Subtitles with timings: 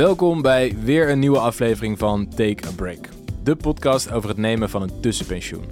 [0.00, 3.08] Welkom bij weer een nieuwe aflevering van Take a Break.
[3.42, 5.64] De podcast over het nemen van een tussenpensioen.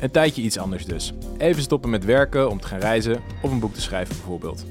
[0.00, 1.12] Een tijdje iets anders dus.
[1.38, 4.64] Even stoppen met werken om te gaan reizen of een boek te schrijven bijvoorbeeld.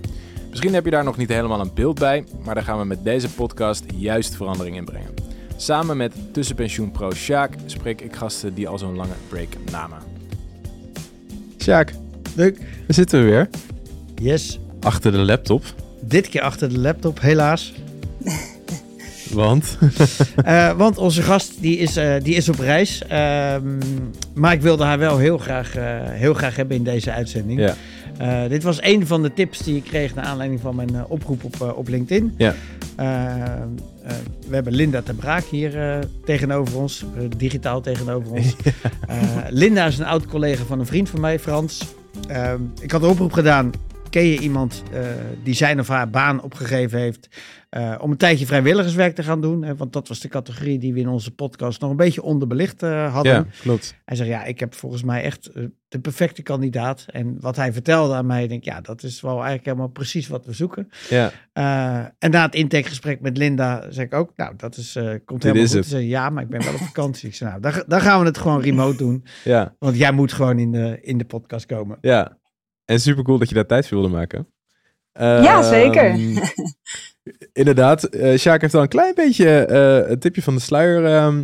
[0.50, 3.04] Misschien heb je daar nog niet helemaal een beeld bij, maar daar gaan we met
[3.04, 5.14] deze podcast juist verandering in brengen.
[5.56, 10.00] Samen met tussenpensioenpro Sjaak spreek ik gasten die al zo'n lange break namen.
[11.58, 11.94] Sjaak,
[12.36, 12.58] Leuk.
[12.60, 13.50] daar zitten we weer.
[14.16, 14.60] Yes.
[14.80, 15.64] Achter de laptop.
[16.02, 17.74] Dit keer achter de laptop, helaas.
[19.36, 19.78] Want?
[20.46, 23.04] Eh, want onze gast die is, eh, die is op reis.
[23.08, 23.78] Ehm,
[24.34, 27.60] maar ik wilde haar wel heel graag, eh, heel graag hebben in deze uitzending.
[27.60, 27.76] ja.
[28.48, 31.74] Dit was een van de tips die ik kreeg naar aanleiding van mijn oproep op,
[31.76, 32.34] op LinkedIn.
[32.38, 32.56] Ja.
[32.96, 33.72] Eh, eh,
[34.48, 37.06] we hebben Linda ten Braak hier tegenover ons,
[37.38, 38.56] digitaal tegenover ons.
[39.50, 41.82] Linda is een oud collega van een vriend van mij, Frans.
[42.28, 43.72] Ehm, ik had een oproep gedaan.
[44.10, 44.84] Ken je iemand
[45.44, 47.30] die zijn of haar baan opgegeven heeft
[47.76, 49.64] eh, om een tijdje vrijwilligerswerk te gaan doen?
[49.64, 49.76] Hè?
[49.76, 53.14] Want dat was de categorie die we in onze podcast nog een beetje onderbelicht eh,
[53.14, 53.34] hadden.
[53.34, 53.96] ja, klopt.
[54.06, 57.06] Hij zegt, ja, ik heb volgens mij echt eh, de perfecte kandidaat.
[57.12, 60.28] En wat hij vertelde aan mij, denk ik, ja, dat is wel eigenlijk helemaal precies
[60.28, 60.90] wat we zoeken.
[61.10, 65.14] Ja, Eh, en na het intakegesprek met Linda zei ik ook, nou, dat is, eh,
[65.26, 65.78] komt helemaal is goed.
[65.80, 65.88] het.
[65.88, 67.28] Ze zei, ja, maar ik ben wel op vakantie.
[67.30, 69.26] Ik zei, nou, dan, dan gaan we het gewoon remote doen.
[69.44, 71.98] ja, Want jij moet gewoon in de, in de podcast komen.
[72.02, 72.38] ja.
[72.86, 74.48] En super cool dat je daar tijd voor wilde maken.
[75.14, 76.16] Ja, zeker.
[77.54, 81.44] Inderdaad, eh Sjaak heeft al een klein beetje eh een tipje van de sluier ehm,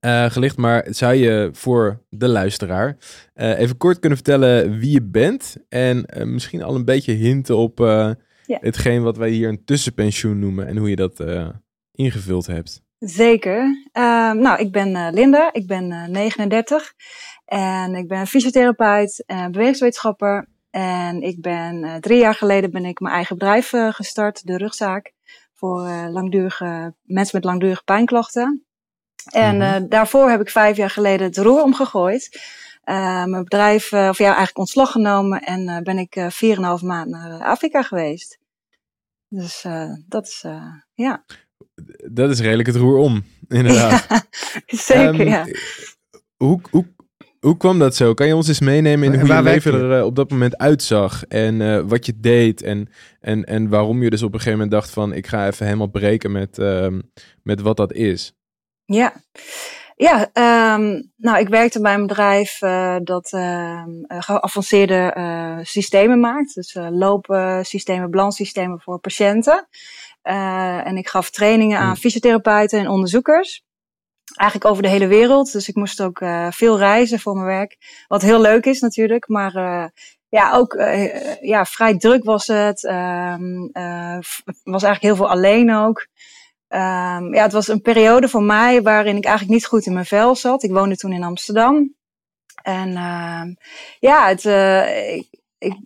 [0.00, 0.56] eh, gelicht.
[0.56, 2.96] Maar zou je voor de luisteraar
[3.34, 5.56] even kort kunnen vertellen wie je bent?
[5.68, 8.58] En misschien al een beetje hinten op Ja.
[8.60, 10.66] hetgeen wat wij hier een tussenpensioen noemen.
[10.66, 11.24] En hoe je dat
[11.92, 12.82] ingevuld hebt.
[12.98, 13.88] Zeker.
[13.92, 16.92] Ehm, nou, ik ben Linda, ik ben eh, 39
[17.44, 20.48] en ik ben fysiotherapeut en bewegingswetenschapper.
[20.74, 24.56] En ik ben eh, drie jaar geleden ben ik mijn eigen bedrijf eh, gestart, de
[24.56, 25.12] rugzaak,
[25.52, 28.64] voor eh, langdurige mensen met langdurige pijnklachten.
[29.32, 29.88] En Mhm.
[29.88, 32.40] daarvoor heb ik vijf jaar geleden het roer omgegooid.
[32.82, 37.42] Eh, mijn bedrijf, of ja, eigenlijk ontslag genomen en ben ik eh, 4,5 maand naar
[37.42, 38.38] Afrika geweest.
[39.28, 39.66] Dus
[40.08, 40.44] dat is,
[40.94, 41.24] ja.
[42.12, 44.06] Dat is redelijk het roer om, inderdaad.
[44.66, 45.44] Zeker, Ehm, ja.
[46.36, 46.86] Hoe, hoe,
[47.44, 48.14] hoe kwam dat zo?
[48.14, 49.78] Kan je ons eens meenemen in En hoe waar je leven je?
[49.78, 51.24] er eh, op dat moment uitzag?
[51.24, 52.62] En eh, wat je deed?
[52.62, 52.88] En,
[53.20, 55.12] en, en waarom je dus op een gegeven moment dacht van...
[55.12, 57.00] ik ga even helemaal breken met, ehm,
[57.42, 58.32] met wat dat is.
[58.84, 59.12] Ja,
[59.96, 66.20] ja ehm, nou, ik werkte bij een bedrijf eh, dat ehm, eh, geavanceerde eh, systemen
[66.20, 66.54] maakt.
[66.54, 69.66] Dus eh loopsystemen, balanssystemen voor patiënten.
[70.22, 71.96] Eh, en ik gaf trainingen aan Hmm.
[71.96, 73.64] fysiotherapeuten en onderzoekers.
[74.36, 75.52] Eigenlijk over de hele wereld.
[75.52, 78.04] Dus ik moest ook eh, veel reizen voor mijn werk.
[78.08, 79.28] Wat heel leuk is natuurlijk.
[79.28, 79.84] Maar eh,
[80.28, 82.78] ja, ook eh, ja, vrij druk was het.
[84.24, 86.06] F- was eigenlijk heel veel alleen ook.
[86.68, 90.06] Ehm, ja, het was een periode voor mij waarin ik eigenlijk niet goed in mijn
[90.06, 90.62] vel zat.
[90.62, 91.94] Ik woonde toen in Amsterdam.
[92.62, 93.54] En ehm,
[93.98, 94.44] ja, het,
[95.58, 95.76] ik,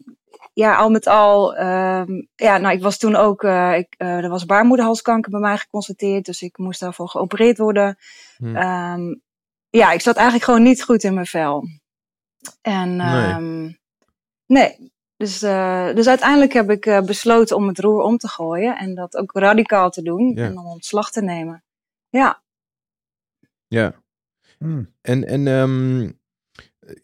[0.58, 1.56] ja, al met al.
[1.56, 3.42] ehm, ja, nou, ik was toen ook.
[3.42, 6.24] eh, ik, eh, er was baarmoederhalskanker bij mij geconstateerd.
[6.24, 7.96] Dus ik moest daarvoor geopereerd worden.
[8.36, 8.56] Hm.
[8.56, 9.14] Ehm,
[9.70, 11.64] ja, ik zat eigenlijk gewoon niet goed in mijn vel.
[12.62, 13.06] En Nee.
[13.32, 13.72] ehm,
[14.46, 14.92] nee.
[15.16, 18.94] Dus, eh, dus uiteindelijk heb ik eh, besloten om het roer om te gooien en
[18.94, 20.44] dat ook radicaal te doen Ja.
[20.44, 21.64] en dan ontslag te nemen.
[22.08, 22.42] Ja,
[23.68, 23.94] Ja.
[24.58, 24.94] Hmm.
[25.02, 26.10] En, en ehm,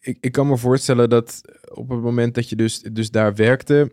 [0.00, 1.40] ik, ik kan me voorstellen dat
[1.74, 3.92] op het moment dat je dus, dus daar werkte...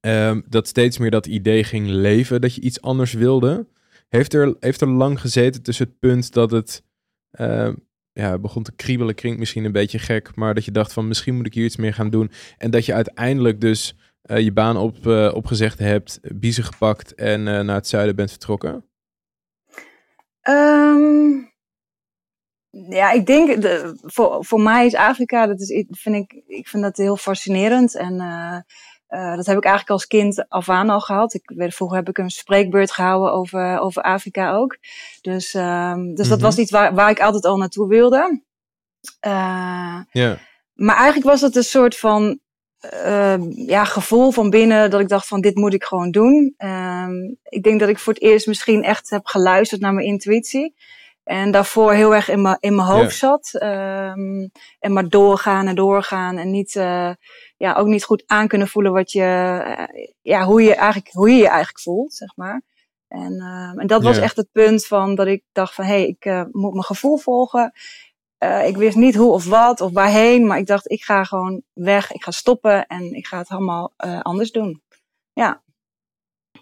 [0.00, 3.66] ehm, dat steeds meer dat idee ging leven, dat je iets anders wilde.
[4.08, 6.84] Heeft er, heeft er lang gezeten tussen het punt dat het
[7.30, 7.74] ehm,
[8.12, 11.34] ja, begon te kriebelen, klinkt misschien een beetje gek, maar dat je dacht van misschien
[11.34, 12.30] moet ik hier iets meer gaan doen.
[12.58, 17.48] En dat je uiteindelijk dus eh, je baan op, eh, opgezegd hebt, biezen gepakt en
[17.48, 18.84] eh, naar het zuiden bent vertrokken?
[20.40, 21.51] Ehm,
[22.88, 26.82] ja ik denk, de, voor, voor mij is Afrika, dat is, vind ik, ik vind
[26.82, 27.96] dat heel fascinerend.
[27.96, 28.56] En eh,
[29.06, 31.34] eh, dat heb ik eigenlijk als kind af aan al gehad.
[31.34, 34.76] Ik, weet- vroeger heb ik een spreekbeurt gehouden over, over Afrika ook.
[35.20, 36.46] Dus, ehm, dus dat Mhm.
[36.46, 38.42] was iets waar, waar ik altijd al naartoe wilde.
[39.20, 40.38] Eh, Ja,
[40.74, 42.40] Maar eigenlijk was het een soort van
[42.80, 46.54] ehm, ja, gevoel van binnen dat ik dacht van dit moet ik gewoon doen.
[46.56, 50.74] Ehm, ik denk dat ik voor het eerst misschien echt heb geluisterd naar mijn intuïtie.
[51.24, 53.54] En daarvoor heel erg in mijn, in mijn hoofd zat.
[53.54, 54.46] Ehm,
[54.78, 56.36] en maar doorgaan en doorgaan.
[56.36, 57.10] En niet, eh,
[57.56, 59.22] ja, ook niet goed aan kunnen voelen wat je,
[59.64, 62.62] eh, ja, hoe, je eigenlijk, hoe je je eigenlijk voelt, zeg maar.
[63.08, 64.22] En, ehm, en dat was Ja.
[64.22, 67.16] echt het punt van dat ik dacht van hé, hey, ik eh, moet mijn gevoel
[67.16, 67.72] volgen.
[68.64, 72.12] Ik wist niet hoe of wat of waarheen, maar ik dacht, ik ga gewoon weg,
[72.12, 73.92] ik ga stoppen en ik ga het allemaal
[74.22, 74.82] anders doen.
[75.32, 75.62] Ja.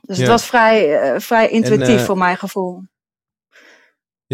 [0.00, 0.22] Dus Ja.
[0.22, 2.82] het was vrij, vrij intuïtief voor mijn gevoel.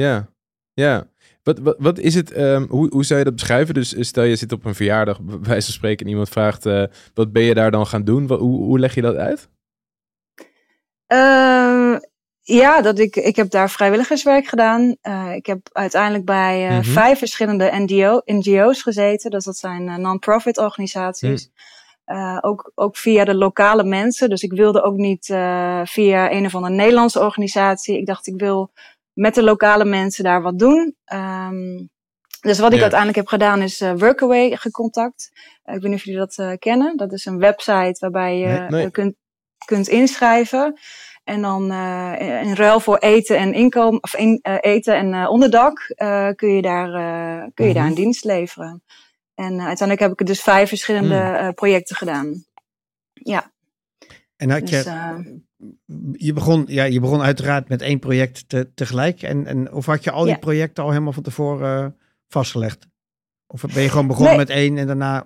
[0.01, 0.29] Ja,
[0.73, 1.07] ja.
[1.43, 3.75] Wat, wat, wat is het, ehm, hoe, hoe zou je dat beschrijven?
[3.75, 6.67] Dus eh, stel je zit op een verjaardag, bij wijze van spreken, en iemand vraagt,
[6.67, 6.85] eh,
[7.15, 8.27] wat ben je daar dan gaan doen?
[8.27, 9.49] Wat, hoe, hoe leg je dat uit?
[11.07, 11.97] Eh,
[12.43, 14.97] ja, dat ik, ik heb daar vrijwilligerswerk gedaan.
[15.01, 16.83] Eh, ik heb uiteindelijk bij Mhm.
[16.83, 19.31] vijf verschillende NGO, NGO's gezeten.
[19.31, 21.51] Dus dat zijn non-profit organisaties.
[22.05, 24.29] Eh, ook, ook via de lokale mensen.
[24.31, 25.27] Dus ik wilde ook niet
[25.85, 27.99] via een of andere Nederlandse organisatie.
[27.99, 28.71] Ik dacht, ik wil
[29.17, 30.97] met de lokale mensen daar wat doen.
[31.05, 31.87] Ehm,
[32.41, 32.81] dus wat ik Ja.
[32.81, 35.31] uiteindelijk heb gedaan is eh, Workaway gecontact.
[35.63, 36.97] Eh, ik weet niet of jullie dat eh, kennen.
[36.97, 38.91] Dat is een website waarbij je Nee, nee.
[38.91, 39.15] kunt,
[39.65, 40.79] kunt inschrijven.
[41.25, 41.63] En dan
[42.43, 45.93] in ruil voor eten en inkomen, of in, eten en onderdak,
[46.37, 46.91] kun je daar,
[47.55, 47.91] kun je daar Mhm.
[47.91, 48.83] een dienst leveren.
[49.35, 52.45] En uiteindelijk heb ik dus vijf verschillende eh, projecten gedaan.
[53.13, 53.53] Ja,
[54.37, 55.19] En had je, dus, eh,
[56.13, 59.23] je, begon, ja, je begon uiteraard met één project te, tegelijk.
[59.23, 61.91] En, en, of had je al die projecten al helemaal van tevoren eh,
[62.29, 62.87] vastgelegd?
[63.47, 64.47] Of ben je gewoon begonnen Nee.
[64.47, 65.25] met één en daarna...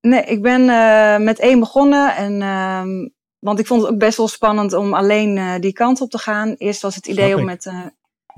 [0.00, 2.16] nee, ik ben eh, met één begonnen.
[2.16, 3.08] En, ehm,
[3.38, 6.18] want ik vond het ook best wel spannend om alleen eh, die kant op te
[6.18, 6.54] gaan.
[6.54, 7.86] Eerst was het idee om met eh,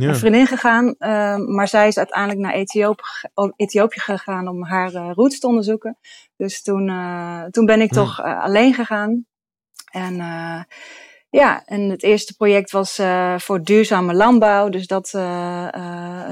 [0.03, 0.09] Ja.
[0.09, 0.95] een vriendin gegaan.
[0.99, 3.03] ehm, maar zij is uiteindelijk naar Ethiopië,
[3.35, 5.99] oh, Ethiopië gegaan om haar eh, roots te onderzoeken.
[6.37, 9.27] Dus toen, eh, toen ben ik toch eh, alleen gegaan.
[9.91, 10.15] En
[11.31, 13.01] ja, en het eerste project was
[13.37, 14.69] voor duurzame landbouw.
[14.69, 15.09] Dus dat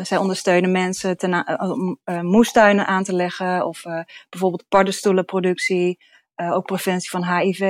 [0.03, 3.67] zij ondersteunen mensen ten, om moestuinen aan te leggen.
[3.67, 3.83] Of
[4.29, 5.99] bijvoorbeeld paddenstoelenproductie.
[6.37, 7.61] ook preventie van HIV.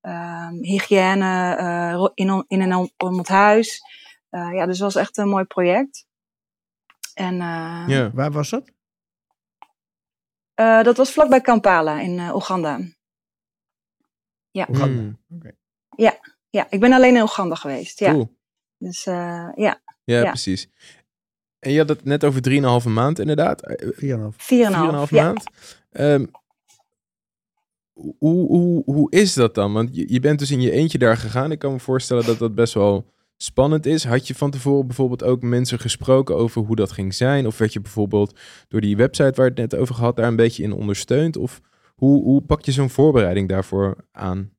[0.00, 3.82] ehm, hygiëne in, in en om het huis.
[4.28, 6.06] Eh, ja, dus het was echt een mooi project.
[7.14, 8.10] En eh, Ja.
[8.14, 8.70] Waar was dat?
[10.54, 12.80] eh, dat was vlakbij Kampala in eh, Oeganda.
[14.50, 14.66] Ja.
[14.70, 15.02] Oeganda.
[15.02, 15.18] Hmm,
[16.50, 17.98] ja, ik ben alleen in Oeganda geweest.
[17.98, 18.36] Ja, Cool.
[18.78, 20.28] dus eh, ja, Ja, Ja.
[20.30, 20.68] precies.
[21.58, 23.62] En je had het net over 3,5 maand inderdaad.
[23.62, 24.36] Eh, 4,5.
[24.36, 24.76] 4,5.
[24.76, 25.22] 4,5 Ja.
[25.24, 25.44] maand.
[25.90, 26.26] Ehm,
[28.18, 29.72] hoe, hoe, hoe is dat dan?
[29.72, 31.50] Want je, je bent dus in je eentje daar gegaan.
[31.52, 34.04] Ik kan me voorstellen dat dat best wel spannend is.
[34.04, 37.46] Had je van tevoren bijvoorbeeld ook mensen gesproken over hoe dat ging zijn?
[37.46, 38.38] Of werd je bijvoorbeeld
[38.68, 41.36] door die website waar het net over gehad daar een beetje in ondersteund?
[41.36, 41.60] Of
[41.94, 44.56] hoe, hoe pak je zo'n voorbereiding daarvoor aan?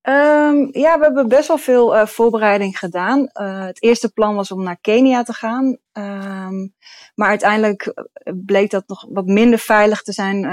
[0.00, 3.26] Ehm, ja, we hebben best wel veel eh, voorbereiding gedaan.
[3.26, 5.78] Eh, het eerste plan was om naar Kenia te gaan.
[5.92, 6.68] Ehm,
[7.14, 10.44] maar uiteindelijk eh, bleek dat nog wat minder veilig te zijn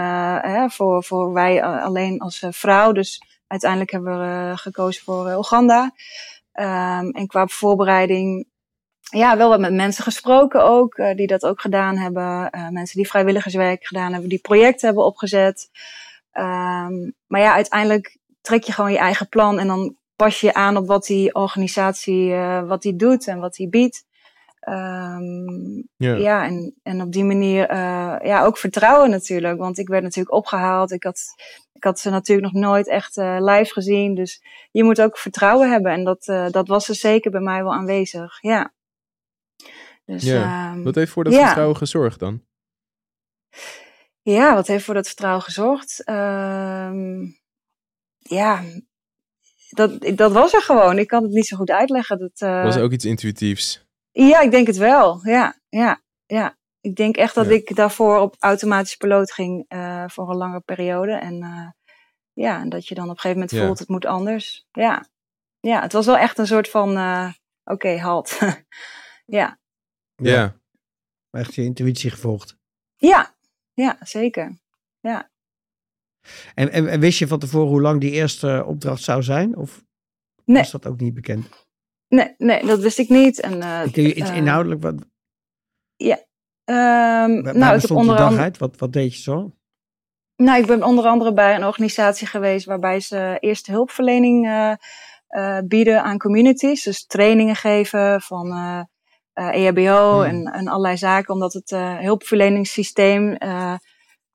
[0.42, 2.92] hè, voor, voor wij alleen als vrouw.
[2.92, 5.92] Dus uiteindelijk hebben we gekozen voor Oeganda.
[6.58, 8.48] Ehm, en qua voorbereiding,
[9.00, 12.50] ja, wel wat met mensen gesproken ook, eh, die dat ook gedaan hebben.
[12.50, 15.70] Eh, mensen die vrijwilligerswerk gedaan hebben, die projecten hebben opgezet.
[16.32, 20.78] Ehm, maar ja, uiteindelijk trek je gewoon je eigen plan en dan pas je aan
[20.78, 24.06] op wat die organisatie eh, wat die doet en wat die biedt.
[24.60, 26.16] Ehm, Ja.
[26.16, 27.76] ja, en, en op die manier
[28.26, 29.58] ja, ook vertrouwen natuurlijk.
[29.58, 30.92] Want ik werd natuurlijk opgehaald.
[30.92, 31.20] Ik had,
[31.78, 34.16] ik had ze natuurlijk nog nooit echt eh, live gezien.
[34.16, 35.92] Dus je moet ook vertrouwen hebben.
[35.92, 38.42] En dat, eh, dat was er zeker bij mij wel aanwezig.
[38.42, 38.74] Ja.
[40.06, 41.44] Dus, Ja, ehm, Wat heeft voor dat ja.
[41.44, 42.46] vertrouwen gezorgd dan?
[44.22, 46.04] ja, wat heeft voor dat vertrouwen gezorgd?
[46.04, 47.26] Ehm,
[48.18, 48.64] ja,
[49.70, 50.98] dat, dat was er gewoon.
[50.98, 52.20] Ik kan het niet zo goed uitleggen.
[52.20, 53.86] Dat, eh, Was ook iets intuïtiefs?
[54.12, 55.20] Ja, ik denk het wel.
[55.24, 56.57] Ja, ja, ja.
[56.88, 57.52] Ik denk echt dat Ja.
[57.52, 61.12] ik daarvoor op automatische piloot ging eh, voor een lange periode.
[61.12, 61.70] En eh,
[62.34, 63.66] ja, en dat je dan op een gegeven moment Ja.
[63.66, 64.68] voelt het moet anders.
[64.72, 65.08] Ja,
[65.60, 68.40] ja het was wel echt een soort van, eh, oké, halt.
[69.40, 69.60] ja.
[70.16, 70.60] Ja.
[71.32, 72.58] Echt je intuïtie gevolgd.
[72.96, 73.36] ja,
[73.74, 74.60] ja, zeker.
[76.56, 79.56] En, en, en wist je van tevoren hoe lang die eerste opdracht zou zijn?
[79.56, 79.86] Of
[80.46, 80.58] Nee.
[80.62, 81.68] was dat ook niet bekend?
[82.08, 83.40] Nee, nee, dat wist ik niet.
[83.40, 84.96] En, eh, Kun je iets inhoudelijk, wat,
[86.76, 88.52] ehm, waar, nou, ik heb onder andere?
[88.58, 89.52] Wat, wat deed je zo?
[90.36, 94.74] Nou, ik ben onder andere bij een organisatie geweest waarbij ze eerste hulpverlening eh,
[95.28, 96.84] eh, bieden aan communities.
[96.84, 98.82] Dus trainingen geven van eh
[99.34, 100.24] eh, EHBO Hmm.
[100.24, 101.70] en, en allerlei zaken, omdat het
[102.00, 103.38] hulpverleningssysteem,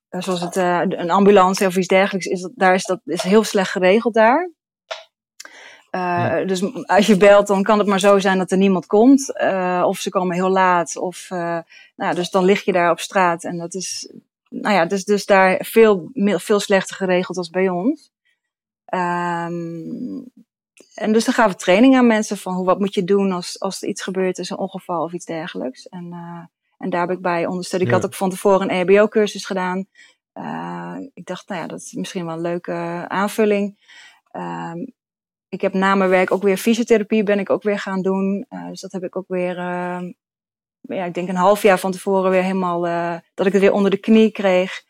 [0.08, 3.70] zoals het, een ambulance of iets dergelijks, is, dat, daar is dat is heel slecht
[3.70, 4.50] geregeld daar.
[5.92, 9.36] Eh, Dus als je belt, dan kan het maar zo zijn dat er niemand komt.
[9.36, 10.96] eh, of ze komen heel laat.
[10.96, 11.58] Of, eh,
[11.96, 13.44] nou, dus dan lig je daar op straat.
[13.44, 14.12] En dat is,
[14.48, 18.10] nou ja, dus, dus daar veel, veel slechter geregeld als bij ons.
[18.84, 20.20] Ehm,
[20.94, 23.60] en dus dan gaven we training aan mensen van hoe, wat moet je doen als,
[23.60, 25.88] als er iets gebeurt, is een ongeval of iets dergelijks.
[25.88, 26.12] En,
[26.78, 27.82] en daar heb ik bij ondersteund.
[27.82, 27.94] Ik Ja.
[27.94, 29.86] had ook van tevoren een EHBO-cursus gedaan.
[31.14, 33.78] Ik dacht, nou ja, dat is misschien wel een leuke aanvulling.
[34.30, 34.78] Ehm,
[35.52, 38.46] ik heb na mijn werk ook weer fysiotherapie ben ik ook weer gaan doen.
[38.68, 40.12] dus dat heb ik ook weer, ehm,
[40.80, 42.80] ja, ik denk een half jaar van tevoren weer helemaal,
[43.34, 44.82] dat ik het weer onder de knie kreeg.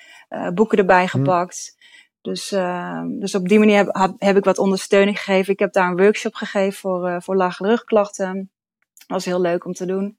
[0.54, 1.08] boeken erbij hm.
[1.08, 1.76] gepakt.
[2.20, 5.52] Dus, uh, dus op die manier heb, heb, ik wat ondersteuning gegeven.
[5.52, 8.50] Ik heb daar een workshop gegeven voor, voor lage rugklachten.
[8.92, 10.18] Dat was heel leuk om te doen.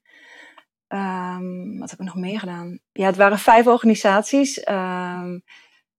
[0.88, 2.78] Um, wat heb ik nog meer gedaan?
[2.92, 4.68] Ja, het waren vijf organisaties.
[4.68, 5.42] Um,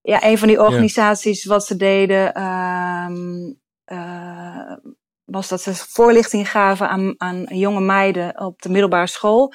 [0.02, 3.62] ja, een van die organisaties, wat ze deden, um,
[3.92, 4.72] uh,
[5.24, 9.54] was dat ze voorlichting gaven aan, aan jonge meiden op de middelbare school.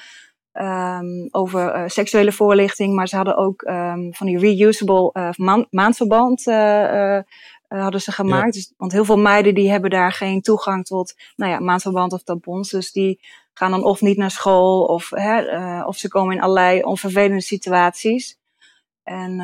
[0.53, 6.47] Um, over uh, seksuele voorlichting, maar ze hadden ook um, van die reusable uh, maandverband
[6.47, 7.19] uh,
[7.67, 8.53] hadden ze gemaakt.
[8.53, 12.23] Dus, want heel veel meiden die hebben daar geen toegang tot nou ja, maandverband of
[12.23, 12.69] tampons.
[12.69, 13.19] Dus die
[13.53, 18.39] gaan dan of niet naar school of, hè, of ze komen in allerlei onvervelende situaties.
[19.03, 19.39] En,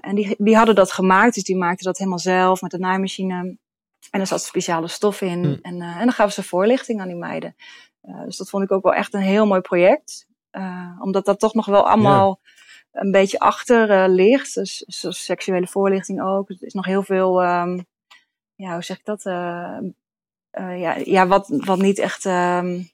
[0.00, 3.58] en die, die hadden dat gemaakt, dus die maakten dat helemaal zelf met de naaimachine.
[4.10, 5.38] En er zat speciale stof in.
[5.38, 5.58] Mm.
[5.62, 7.56] En, en dan gaven ze voorlichting aan die meiden.
[8.24, 10.26] dus dat vond ik ook wel echt een heel mooi project.
[10.52, 12.40] Uh, omdat dat toch nog wel allemaal
[12.92, 14.54] een beetje achter uh, ligt.
[14.54, 16.50] Dus, dus, seksuele voorlichting ook.
[16.50, 17.86] Er is nog heel veel, um,
[18.54, 19.24] ja, hoe zeg ik dat?
[19.24, 19.78] Uh,
[20.52, 22.90] ja, ja wat, wat niet echt um, een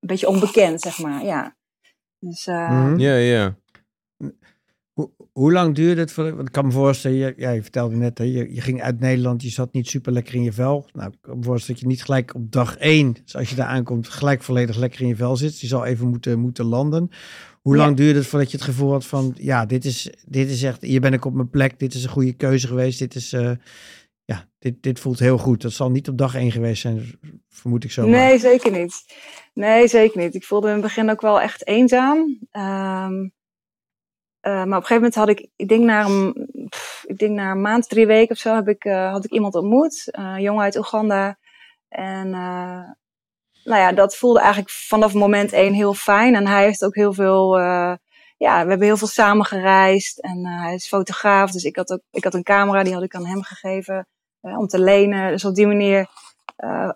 [0.00, 1.24] beetje onbekend, zeg maar.
[1.24, 1.56] Ja.
[2.18, 3.54] Dus, mm Ja, ja.
[4.96, 6.12] Hoe, hoe lang duurde het?
[6.12, 8.82] Voor, want ik kan me voorstellen, je, ja, je vertelde net, hè, je, je ging
[8.82, 10.88] uit Nederland, je zat niet super lekker in je vel.
[10.92, 13.56] Nou, ik kan me voorstellen dat je niet gelijk op dag één, dus als je
[13.56, 15.60] daar aankomt, gelijk volledig lekker in je vel zit.
[15.60, 17.10] Je zal even moeten, moeten landen.
[17.60, 20.62] Hoe lang duurde het voordat je het gevoel had van, ja, dit is, dit is
[20.62, 23.32] echt, hier ben ik op mijn plek, dit is een goede keuze geweest, dit is,
[23.32, 23.50] uh,
[24.24, 25.62] ja, dit, dit voelt heel goed.
[25.62, 28.06] Dat zal niet op dag één geweest zijn, vermoed ik zo.
[28.06, 28.94] Nee, zeker niet.
[29.54, 30.34] Nee, zeker niet.
[30.34, 32.18] Ik voelde in het begin ook wel echt eenzaam.
[32.52, 33.34] Um,
[34.46, 36.48] uh, maar op een gegeven moment had ik, ik denk na een,
[37.02, 40.08] ik denk maand, drie weken of zo, heb ik, uh, had ik iemand ontmoet.
[40.18, 41.38] Uh, een jongen uit Oeganda.
[41.88, 42.30] En
[43.64, 46.34] nou ja, dat voelde eigenlijk vanaf moment één heel fijn.
[46.34, 47.58] En hij heeft ook heel veel,
[48.36, 50.20] ja, we hebben heel veel samen gereisd.
[50.20, 53.14] En hij is fotograaf, dus ik had ook, ik had een camera, die had ik
[53.14, 54.06] aan hem gegeven
[54.40, 55.30] om te lenen.
[55.30, 56.06] Dus op die manier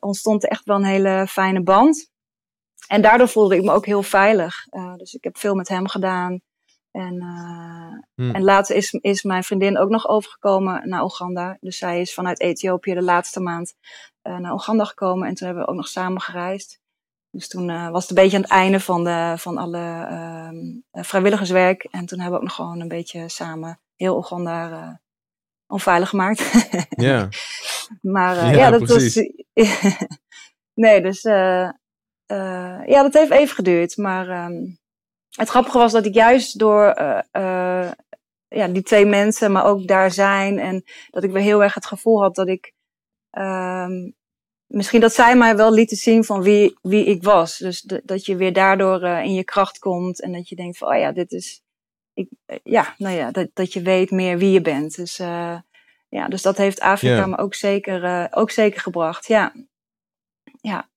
[0.01, 2.11] ontstond echt wel een hele fijne band.
[2.89, 4.67] En daardoor voelde ik me ook heel veilig.
[4.97, 6.41] dus ik heb veel met hem gedaan.
[6.91, 7.15] En,
[8.17, 11.57] uh, en later is, is mijn vriendin ook nog overgekomen naar Oeganda.
[11.61, 13.75] Dus zij is vanuit Ethiopië de laatste maand
[14.23, 15.29] uh, naar Oeganda gekomen.
[15.29, 16.81] En toen hebben we ook nog samen gereisd.
[17.31, 21.05] Dus toen uh, was het een beetje aan het einde van, de, van alle ehm,
[21.05, 21.85] vrijwilligerswerk.
[21.91, 25.01] En toen hebben we ook nog gewoon een beetje samen heel Oeganda
[25.67, 26.53] onveilig gemaakt.
[26.91, 27.29] Ja.
[28.03, 29.31] maar ja, ja, dat precies.
[29.55, 29.97] was.
[30.85, 33.97] nee, dus ja, dat heeft even geduurd.
[33.97, 34.45] Maar.
[34.45, 34.80] Um,
[35.31, 37.91] het grappige was dat ik juist door uh, uh,
[38.49, 40.59] ja, die twee mensen, maar ook daar zijn.
[40.59, 42.73] En dat ik weer heel erg het gevoel had dat ik.
[43.39, 44.15] Um,
[44.67, 47.59] misschien dat zij mij wel lieten zien van wie, wie ik was.
[47.59, 50.21] Dus de, dat je weer daardoor uh, in je kracht komt.
[50.21, 51.63] En dat je denkt van, oh ja, dit is.
[52.13, 52.29] Ik,
[52.63, 54.97] ja, nou ja, dat, dat je weet meer wie je bent.
[54.97, 55.17] Dus,
[56.09, 57.29] ja, dus dat heeft Afrika yeah.
[57.29, 59.27] me ook zeker, ook zeker gebracht.
[59.27, 59.53] Ja.
[60.61, 60.91] Ja.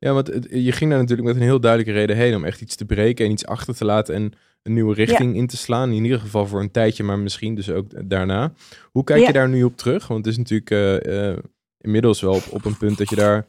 [0.00, 2.76] Ja, want je ging daar natuurlijk met een heel duidelijke reden heen om echt iets
[2.76, 5.92] te breken en iets achter te laten en een nieuwe richting in te slaan.
[5.92, 8.52] In ieder geval voor een tijdje, maar misschien dus ook daarna.
[8.92, 10.06] Hoe kijk je daar nu op terug?
[10.06, 11.38] Want het is natuurlijk uh, uh,
[11.78, 13.46] inmiddels wel op, op, een punt dat je daar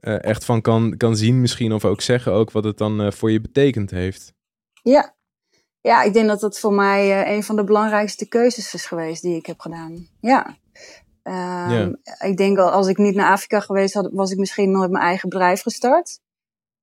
[0.00, 3.30] uh, echt van kan, kan zien misschien of ook zeggen ook wat het dan voor
[3.30, 4.32] je betekend heeft.
[4.82, 5.14] Ja.
[5.80, 9.36] ja, ik denk dat dat voor mij een van de belangrijkste keuzes is geweest die
[9.36, 10.06] ik heb gedaan.
[10.20, 10.56] Ja.
[11.22, 14.90] Um, Ik denk al, als ik niet naar Afrika geweest had, was ik misschien nooit
[14.90, 16.20] mijn eigen bedrijf gestart.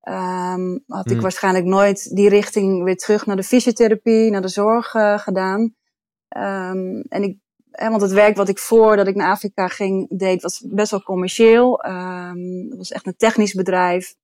[0.04, 1.22] Um, had ik mm.
[1.22, 5.62] waarschijnlijk nooit die richting weer terug naar de fysiotherapie, naar de zorg uh, gedaan.
[6.38, 7.38] Um, en ik,
[7.72, 11.04] hè, want het werk wat ik voordat ik naar Afrika ging deed, was best wel
[11.04, 11.80] commercieel.
[12.70, 14.16] het was echt een technisch bedrijf.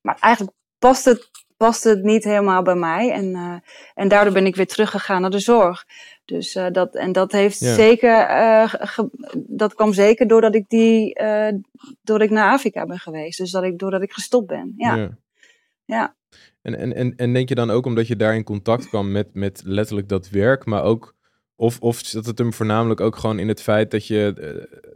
[0.00, 3.10] Maar eigenlijk past het paste het niet helemaal bij mij.
[3.10, 3.54] En, uh,
[3.94, 5.84] en daardoor ben ik weer teruggegaan naar de zorg.
[6.24, 7.74] Dus uh, dat, en dat heeft ja.
[7.74, 8.74] zeker, uh,
[9.34, 11.18] dat kwam zeker doordat ik die,
[12.02, 13.38] doordat ik naar Afrika ben geweest.
[13.38, 14.74] Dus dat ik, doordat ik gestopt ben.
[14.76, 14.96] Ja.
[14.96, 15.16] ja.
[15.84, 16.16] ja.
[16.62, 19.28] En, en, en, en denk je dan ook omdat je daar in contact kwam met,
[19.32, 21.14] met letterlijk dat werk, maar ook,
[21.56, 24.34] of, of zat het hem voornamelijk ook gewoon in het feit dat je,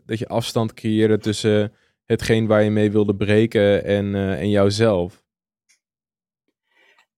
[0.04, 1.72] dat je afstand creëerde tussen
[2.04, 5.22] hetgeen waar je mee wilde breken en, en jouzelf?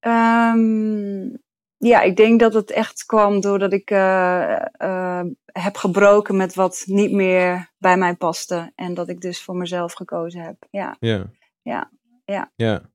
[0.07, 1.38] Um,
[1.76, 6.83] ja, ik denk dat het echt kwam doordat ik uh, uh, heb gebroken met wat
[6.87, 8.73] niet meer bij mij paste.
[8.75, 10.66] En dat ik dus voor mezelf gekozen heb.
[10.71, 10.97] Ja.
[11.00, 11.30] Ja.
[11.62, 11.90] Ja.
[12.25, 12.52] Ja.
[12.57, 12.90] ja.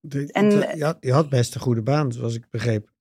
[0.00, 2.92] De, en, je, had, je had best een goede baan, zoals ik begreep.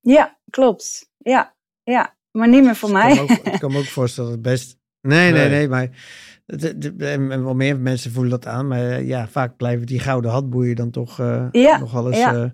[0.00, 1.10] Ja, klopt.
[1.16, 1.54] Ja.
[1.82, 2.16] Ja.
[2.30, 3.16] maar niet meer voor Ik mij.
[3.16, 4.78] kan me ook, ik kan me ook voorstellen dat het best...
[5.00, 5.50] Nee, nee, Nee.
[5.50, 5.90] nee, maar...
[6.46, 8.68] de- de- de- en wel meer mensen voelen dat aan.
[8.68, 12.18] Maar eh, ja, vaak blijven die gouden hatboeien dan toch eh, Ja, nog wel eens
[12.18, 12.34] ja.
[12.34, 12.50] eh,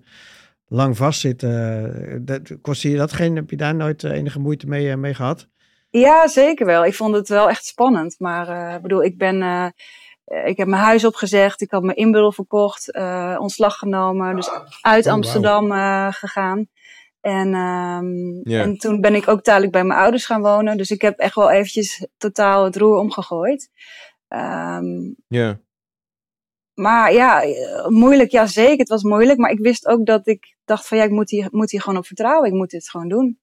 [0.66, 2.24] lang vastzitten.
[2.24, 3.36] Dat, kost je dat geen?
[3.36, 5.48] Heb je daar nooit enige moeite mee, mee gehad?
[5.90, 6.84] Ja, zeker wel.
[6.84, 8.14] Ik vond het wel echt spannend.
[8.18, 9.42] Maar ik bedoel, ik ben.
[10.44, 11.60] ik heb mijn huis opgezegd.
[11.60, 12.94] Ik had mijn inbuddel verkocht.
[13.38, 14.36] ontslag genomen.
[14.36, 15.70] Dus uit Oh, Amsterdam
[16.12, 16.66] gegaan.
[17.20, 20.76] En, ehm, en toen ben ik ook tijdelijk bij mijn ouders gaan wonen.
[20.76, 23.70] Dus ik heb echt wel eventjes totaal het roer omgegooid.
[24.28, 25.60] Ehm, Ja,
[26.74, 28.30] maar ja, eh, moeilijk.
[28.30, 28.78] Ja, zeker.
[28.78, 29.38] Het was moeilijk.
[29.38, 31.98] Maar ik wist ook dat ik dacht van ja, ik moet hier, moet hier gewoon
[31.98, 32.48] op vertrouwen.
[32.48, 33.40] Ik moet dit gewoon doen.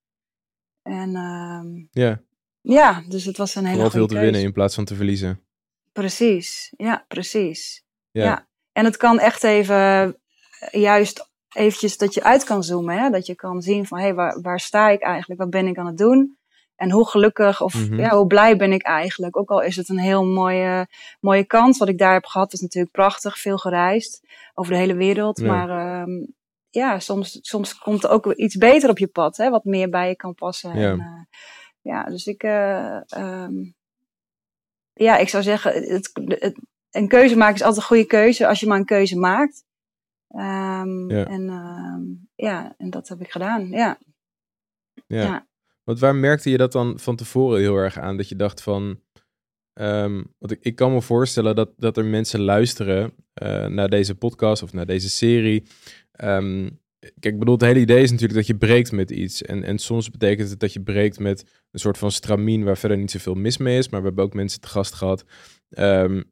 [0.82, 2.22] En ehm, ja.
[2.62, 5.42] ja, dus het was een hele Vooral veel te winnen in plaats van te verliezen.
[5.92, 7.86] Precies, ja, precies.
[8.12, 8.24] Ja.
[8.24, 8.48] Ja.
[8.72, 9.76] En het kan echt even,
[10.60, 12.98] eh, juist eventjes dat je uit kan zoomen.
[12.98, 13.10] Hè?
[13.10, 15.40] Dat je kan zien van, hé, hey, waar, waar sta ik eigenlijk?
[15.42, 16.38] Wat ben ik aan het doen?
[16.76, 18.00] En hoe gelukkig of Mhm.
[18.00, 19.38] ja, hoe blij ben ik eigenlijk?
[19.38, 20.88] Ook al is het een heel mooie,
[21.20, 22.54] mooie kans wat ik daar heb gehad.
[22.54, 25.40] is natuurlijk prachtig, veel gereisd over de hele wereld.
[25.40, 25.46] Ja.
[25.48, 25.70] Maar
[26.02, 26.26] ehm,
[26.70, 29.38] ja, soms, soms komt er ook iets beter op je pad.
[29.38, 29.50] Hè?
[29.50, 30.80] Wat meer bij je kan passen.
[30.80, 30.90] Ja.
[30.92, 31.40] En, eh,
[31.82, 32.44] ja, dus ik...
[32.44, 33.54] eh, ehm,
[34.94, 36.60] ja, ik zou zeggen, het, het,
[36.92, 39.64] een keuze maken is altijd een goede keuze als je maar een keuze maakt.
[40.28, 41.26] Ehm, Ja.
[41.26, 42.02] En ehm,
[42.36, 43.68] ja, en dat heb ik gedaan.
[43.70, 43.98] Ja.
[45.08, 45.22] Ja.
[45.22, 45.48] Ja.
[45.84, 48.18] Want waar merkte je dat dan van tevoren heel erg aan?
[48.18, 49.00] Dat je dacht van...
[49.74, 54.16] ehm, want ik, ik kan me voorstellen dat, dat er mensen luisteren eh, naar deze
[54.16, 55.64] podcast of naar deze serie.
[57.00, 59.42] Kijk, ik bedoel, het hele idee is natuurlijk dat je breekt met iets.
[59.42, 62.98] En, en soms betekent het dat je breekt met een soort van stramien waar verder
[62.98, 63.90] niet zoveel mis mee is.
[63.90, 65.26] Maar we hebben ook mensen te gast gehad
[65.70, 66.24] ehm,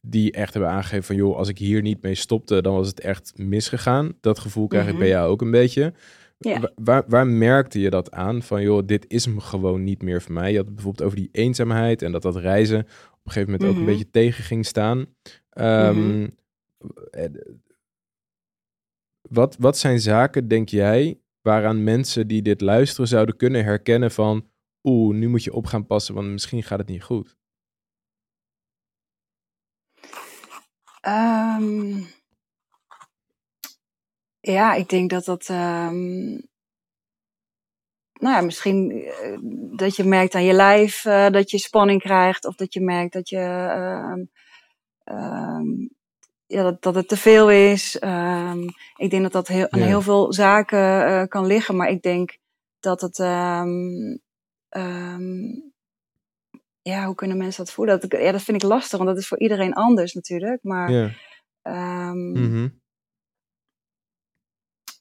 [0.00, 1.16] die echt hebben aangegeven van...
[1.16, 4.12] joh, als ik hier niet mee stopte, dan was het echt misgegaan.
[4.20, 4.98] Dat gevoel krijg ik Mhm.
[5.00, 5.92] bij jou ook een beetje.
[6.38, 6.60] Ja.
[6.60, 8.42] Wa- Waar, waar merkte je dat aan?
[8.42, 10.50] Van joh, dit is hem gewoon niet meer voor mij.
[10.50, 12.86] Je had het bijvoorbeeld over die eenzaamheid en dat dat reizen op
[13.24, 13.80] een gegeven moment ook Mhm.
[13.80, 15.06] een beetje tegen ging staan.
[15.50, 16.28] Ehm, Mhm.
[17.10, 17.24] eh,
[19.28, 24.46] wat, wat zijn zaken, denk jij, waaraan mensen die dit luisteren zouden kunnen herkennen van
[24.82, 27.36] oeh, nu moet je op gaan passen, want misschien gaat het niet goed.
[31.02, 32.00] Ehm,
[34.40, 35.48] ja, ik denk dat dat.
[35.48, 36.30] ehm,
[38.12, 39.38] nou ja, misschien eh,
[39.78, 42.44] dat je merkt aan je lijf eh, dat je spanning krijgt.
[42.46, 43.38] Of dat je merkt dat je.
[43.38, 44.24] ehm,
[45.04, 45.66] ehm,
[46.46, 47.94] ja, dat, dat het te veel is.
[48.96, 49.86] Ik denk dat dat heel, aan Ja.
[49.86, 51.76] heel veel zaken eh, kan liggen.
[51.76, 52.38] Maar ik denk
[52.80, 53.18] dat het.
[53.18, 54.16] ehm,
[56.82, 58.00] ja, hoe kunnen mensen dat voelen?
[58.00, 60.62] Dat, ja, dat vind ik lastig, want dat is voor iedereen anders natuurlijk.
[60.62, 61.10] Maar Ja.
[61.62, 62.68] Ehm, Mhm.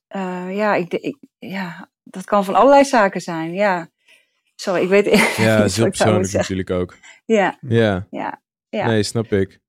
[0.08, 3.54] eh, ja, ik, ik, ja, dat kan van allerlei zaken zijn.
[3.54, 3.90] Ja,
[4.56, 5.06] sorry, ik weet
[5.38, 6.96] Ja, dat is heel moet persoonlijk natuurlijk ook.
[7.26, 8.08] Ja, Ja.
[8.10, 8.86] ja, ja.
[8.88, 9.60] Nee, snap ik.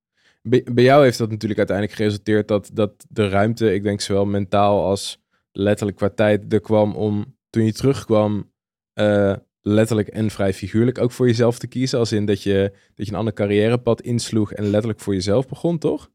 [0.42, 4.24] Bij, bij jou heeft dat natuurlijk uiteindelijk geresulteerd dat, dat de ruimte, ik denk zowel
[4.26, 5.22] mentaal als
[5.52, 8.52] letterlijk qua tijd, er kwam om toen je terugkwam,
[8.92, 11.98] eh, letterlijk en vrij figuurlijk ook voor jezelf te kiezen.
[11.98, 15.78] Als in dat je, dat je een ander carrièrepad insloeg en letterlijk voor jezelf begon,
[15.78, 16.10] toch?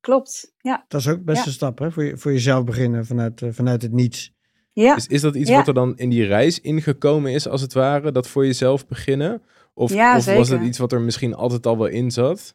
[0.00, 0.52] Klopt.
[0.58, 1.46] Ja, Dat is ook best Ja.
[1.46, 1.90] een stap, hè?
[1.92, 4.32] Voor, je, voor jezelf beginnen vanuit, eh, vanuit het niets.
[4.72, 4.96] ja.
[4.96, 5.56] Is, is dat iets Ja.
[5.56, 9.42] wat er dan in die reis ingekomen is, als het ware, dat voor jezelf beginnen?
[9.74, 10.64] Of, Ja, of was het zeker.
[10.64, 12.54] iets wat er misschien altijd al wel in zat?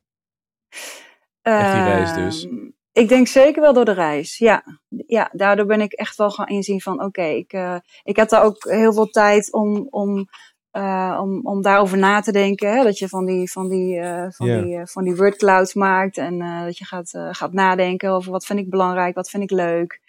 [1.42, 2.46] Echt die reis dus.
[2.46, 2.56] Ehm,
[2.96, 4.64] Ik denk zeker wel door de reis, ja.
[5.08, 8.44] Ja, daardoor ben ik echt wel gaan inzien van, oké, ik, eh, ik heb daar
[8.44, 10.30] ook heel veel tijd om, om,
[10.72, 12.78] eh, om, om daarover na te denken.
[12.78, 12.84] Hè?
[12.84, 16.78] Dat je van die, van die, eh, van die, van die wordclouds maakt en dat
[16.78, 20.00] je gaat, gaat nadenken over wat vind ik belangrijk, wat vind ik leuk.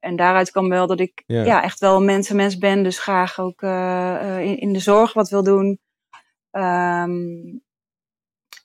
[0.00, 1.44] En daaruit kwam wel dat ik Ja.
[1.44, 1.62] ja.
[1.62, 5.78] echt wel een mensenmens ben, dus graag ook in, in de zorg wat wil doen.
[6.50, 7.12] Ehm,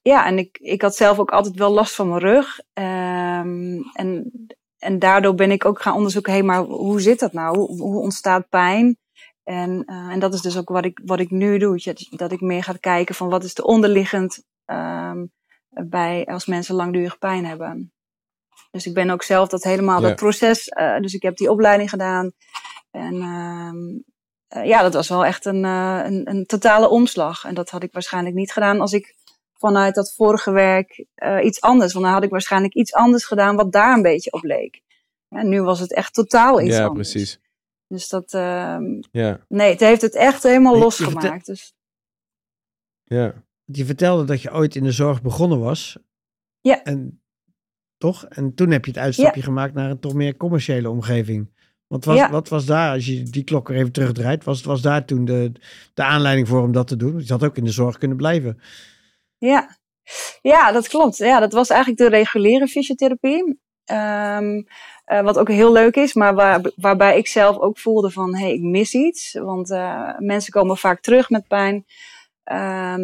[0.01, 2.59] ja, en ik, ik had zelf ook altijd wel last van mijn rug.
[2.73, 4.31] Ehm, en,
[4.77, 7.57] en daardoor ben ik ook gaan onderzoeken, hé, maar hoe zit dat nou?
[7.57, 8.97] Hoe, hoe ontstaat pijn?
[9.43, 11.95] En, eh, en dat is dus ook wat ik, wat ik nu doe.
[12.09, 15.25] Dat- ik meer ga kijken van wat is er onderliggend ehm,
[15.69, 17.93] bij als mensen langdurig pijn hebben.
[18.71, 20.07] Dus ik ben ook zelf dat helemaal Ja.
[20.07, 20.67] dat proces.
[20.67, 22.31] eh, dus ik heb die opleiding gedaan.
[22.91, 23.77] En ehm,
[24.47, 27.45] eh, ja, dat was wel echt een, een, een totale omslag.
[27.45, 29.15] En dat had ik waarschijnlijk niet gedaan als ik
[29.59, 31.93] vanuit dat vorige werk eh, iets anders.
[31.93, 34.81] Want dan had ik waarschijnlijk iets anders gedaan wat daar een beetje op leek.
[35.27, 37.11] Ja, nu was het echt totaal iets ja, anders.
[37.11, 37.39] precies.
[37.87, 41.45] Dus dat, ehm, Ja, nee, het heeft het echt helemaal Je- je losgemaakt.
[41.45, 41.73] Dus
[43.03, 43.43] ja.
[43.63, 45.97] Je vertelde dat je ooit in de zorg begonnen was.
[46.61, 46.83] Ja.
[46.83, 47.21] En
[47.97, 48.25] toch?
[48.25, 51.57] En toen heb je het uitstapje gemaakt naar een toch meer commerciële omgeving.
[51.87, 52.29] Want was, Ja.
[52.31, 55.51] wat was daar, als je die klok er even terugdraait, was, was daar toen de,
[55.93, 57.19] de aanleiding voor om dat te doen?
[57.19, 58.59] Je had ook in de zorg kunnen blijven.
[59.39, 59.77] Ja.
[60.41, 61.17] ja, dat klopt.
[61.17, 63.59] Ja, dat was eigenlijk de reguliere fysiotherapie.
[63.85, 64.61] Ehm,
[65.05, 68.43] eh, wat ook heel leuk is, maar waar, waarbij ik zelf ook voelde van, hé,
[68.43, 69.33] hey, ik mis iets.
[69.33, 71.85] Want eh, mensen komen vaak terug met pijn.
[72.43, 73.01] Ehm,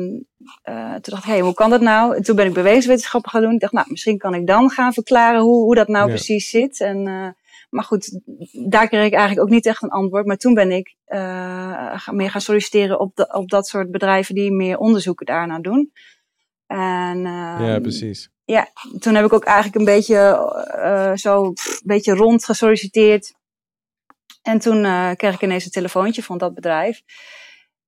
[0.61, 2.15] eh, toen dacht ik, hé, hey, hoe kan dat nou?
[2.15, 3.53] En toen ben ik beweeswetenschappen gaan doen.
[3.53, 6.13] Ik dacht, nou, misschien kan ik dan gaan verklaren hoe, hoe dat nou Ja.
[6.13, 6.79] precies zit.
[6.79, 7.03] En,
[7.69, 8.19] maar goed,
[8.69, 10.25] daar kreeg ik eigenlijk ook niet echt een antwoord.
[10.25, 10.95] Maar toen ben ik
[12.11, 15.91] meer gaan solliciteren op, de, op dat soort bedrijven die meer onderzoeken daarna doen.
[16.67, 18.29] En, ja, ehm, precies.
[18.99, 20.17] toen heb ik ook eigenlijk een beetje
[20.71, 23.33] eh, zo pff, een beetje rond gesolliciteerd.
[24.41, 27.01] En toen eh, kreeg ik ineens een telefoontje van dat bedrijf.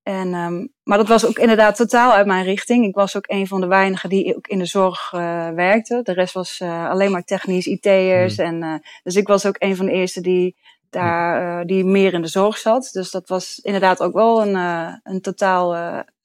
[0.08, 2.86] En, ehm, maar dat was ook inderdaad totaal uit mijn richting.
[2.86, 6.00] Ik was ook een van de weinigen die ook in de zorg eh, werkte.
[6.04, 8.38] De rest was alleen maar technisch IT'ers.
[8.38, 10.56] En, eh, dus ik was ook een van de eerste die
[10.90, 12.90] daar eh, die meer in de zorg zat.
[12.92, 14.56] Dus dat was inderdaad ook wel een,
[15.04, 15.76] een totaal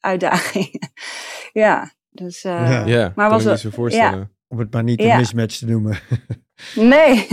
[0.01, 0.91] uitdaging.
[1.53, 2.87] ja, dus eh, Ja.
[2.87, 4.37] Ja, maar kan was zo voorstellen.
[4.49, 5.13] Om het maar niet Ja.
[5.13, 5.99] een mismatch te noemen.
[6.75, 7.27] Nee.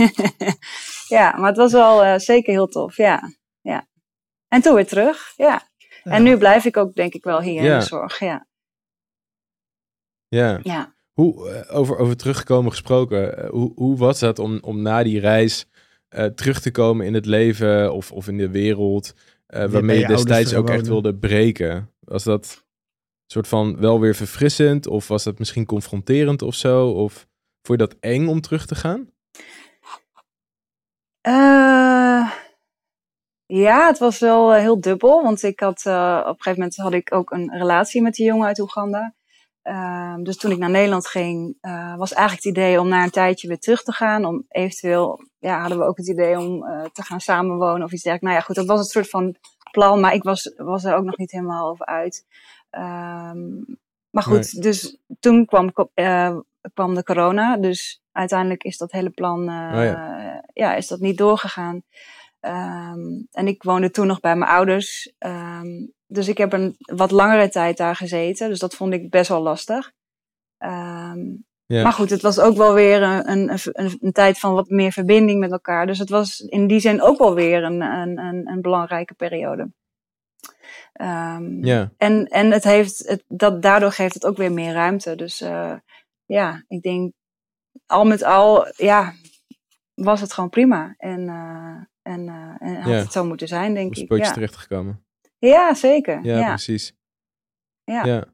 [1.16, 2.96] ja, maar het was wel eh, zeker heel tof.
[2.96, 3.32] Ja.
[3.60, 3.88] ja.
[4.48, 5.32] En toen weer terug.
[5.36, 5.62] Ja.
[6.02, 8.18] En nu blijf ik ook denk ik wel hier in de zorg.
[8.18, 8.46] Ja.
[10.28, 10.60] Ja.
[10.62, 10.94] ja.
[11.12, 15.66] Hoe, eh, over, over terugkomen gesproken, hoe, hoe was dat om, om na die reis
[16.08, 19.14] eh, terug te komen in het leven of, of in de wereld,
[19.46, 21.90] eh, waarmee je je destijds ook echt wilde breken?
[22.00, 22.64] Was dat
[23.32, 26.88] soort van wel weer verfrissend of was dat misschien confronterend of zo?
[26.88, 27.26] Of
[27.62, 29.10] vond je dat eng om terug te gaan?
[31.20, 32.30] Eh,
[33.46, 35.22] ja, het was wel eh, heel dubbel.
[35.22, 38.26] Want ik had, eh, op een gegeven moment had ik ook een relatie met die
[38.26, 39.14] jongen uit Oeganda.
[39.62, 41.56] Ehm, dus toen ik naar Nederland ging,
[41.96, 44.24] was eigenlijk het idee om na een tijdje weer terug te gaan.
[44.24, 46.60] Om eventueel, ja, hadden we ook het idee om
[46.92, 48.22] te gaan samenwonen of iets dergelijks.
[48.22, 49.36] Nou ja, goed, dat was het soort van
[49.70, 52.24] plan, maar ik was, was er ook nog niet helemaal over uit.
[52.70, 53.48] Ehm,
[54.10, 56.36] maar goed, dus toen kwam, eh,
[56.74, 57.56] kwam de corona.
[57.56, 60.74] Dus uiteindelijk is dat hele plan eh, Oh ja.
[60.74, 61.82] is dat niet doorgegaan.
[62.40, 65.12] Ehm, en ik woonde toen nog bij mijn ouders.
[65.18, 68.48] Ehm, dus ik heb een wat langere tijd daar gezeten.
[68.48, 69.92] Dus dat vond ik best wel lastig.
[71.66, 71.82] Ja.
[71.82, 74.92] Maar goed, het was ook wel weer een, een, een, een tijd van wat meer
[74.92, 75.86] verbinding met elkaar.
[75.86, 79.70] Dus het was in die zin ook wel weer een, een, een, een belangrijke periode.
[80.92, 85.14] Ehm, Ja, en, en het heeft, het, dat, daardoor geeft het ook weer meer ruimte.
[85.16, 85.74] Dus eh,
[86.24, 87.12] ja, ik denk
[87.86, 89.14] al met al, ja,
[89.94, 90.94] was het gewoon prima.
[90.98, 92.98] En, eh, en, eh, en had Ja.
[92.98, 94.16] het zo moeten zijn, denk ik.
[94.16, 94.32] Ja.
[94.32, 95.04] terechtgekomen.
[95.38, 96.24] ja, zeker.
[96.24, 96.94] Ja, Ja, precies.
[97.84, 98.04] Ja.
[98.04, 98.24] Ja.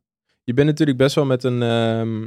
[0.44, 2.20] Je bent natuurlijk best wel met een, ehm,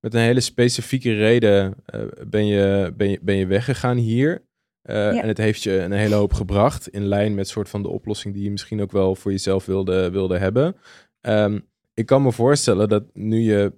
[0.00, 1.84] met een hele specifieke reden
[2.28, 4.47] ben, je, ben, je, ben je weggegaan hier.
[4.88, 5.22] Eh, Ja.
[5.22, 6.88] En het heeft je een hele hoop gebracht.
[6.88, 10.10] In lijn met soort van de oplossing die je misschien ook wel voor jezelf wilde,
[10.10, 10.76] wilde hebben.
[11.20, 11.58] Ehm,
[11.94, 13.72] ik kan me voorstellen dat nu je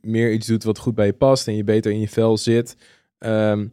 [0.00, 2.76] meer iets doet wat goed bij je past en je beter in je vel zit.
[3.18, 3.66] ehm,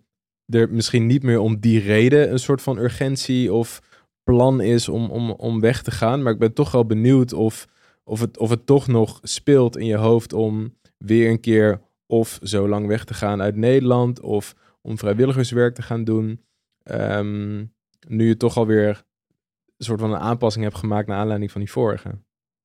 [0.45, 3.81] er misschien niet meer om die reden een soort van urgentie of
[4.23, 6.23] plan is om, om, om weg te gaan.
[6.23, 7.67] Maar ik ben toch wel benieuwd of,
[8.03, 12.39] of, het, of het toch nog speelt in je hoofd om weer een keer of
[12.43, 16.45] zo lang weg te gaan uit Nederland of om vrijwilligerswerk te gaan doen.
[16.83, 17.57] Ehm,
[18.07, 19.03] nu je toch alweer
[19.77, 22.09] een soort van een aanpassing hebt gemaakt naar aanleiding van die vorige.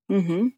[0.06, 0.48] Mhm.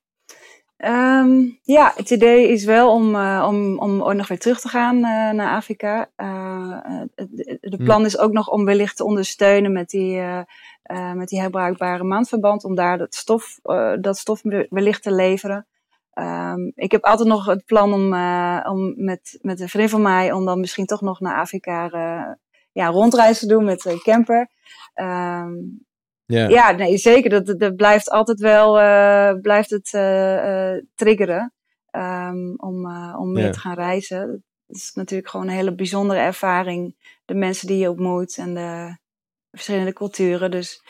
[0.76, 4.68] Ehm, ja, het idee is wel om, eh, om, om ook nog weer terug te
[4.68, 6.10] gaan eh, naar Afrika.
[6.16, 6.78] Eh,
[7.14, 7.84] het- de de Hm.
[7.84, 10.42] plan is ook nog om wellicht te ondersteunen met die, eh,
[10.82, 12.64] eh, met die herbruikbare maandverband.
[12.64, 15.66] Om daar dat stof, eh, dat stof we- wellicht te leveren.
[16.12, 20.02] Ehm, ik heb altijd nog het plan om, eh, om met, met een vriend van
[20.02, 20.32] mij...
[20.32, 22.32] om dan misschien toch nog naar Afrika eh,
[22.72, 24.48] ja, rondreis te doen met een camper.
[24.94, 25.52] Ehm,
[26.26, 27.30] Ja, ja, nee, zeker.
[27.30, 31.52] Dat, dat, blijft altijd wel eh, blijft het, eh, eh, triggeren
[31.90, 34.44] ehm, om, eh, om meer te gaan reizen.
[34.66, 36.96] Het is natuurlijk gewoon een hele bijzondere ervaring.
[37.24, 38.96] De mensen die je ontmoet en de
[39.50, 40.50] verschillende culturen.
[40.50, 40.82] Dus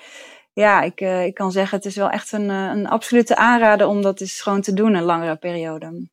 [0.52, 3.86] ja, ik, eh, ik kan zeggen, het is wel echt een, eh, een absolute aanrader
[3.86, 6.10] om dat eens gewoon te doen, een langere periode.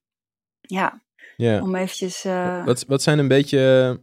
[0.61, 1.01] Ja,
[1.37, 1.61] ja.
[1.61, 2.25] om eventjes...
[2.25, 4.01] eh, Wat, wat zijn een beetje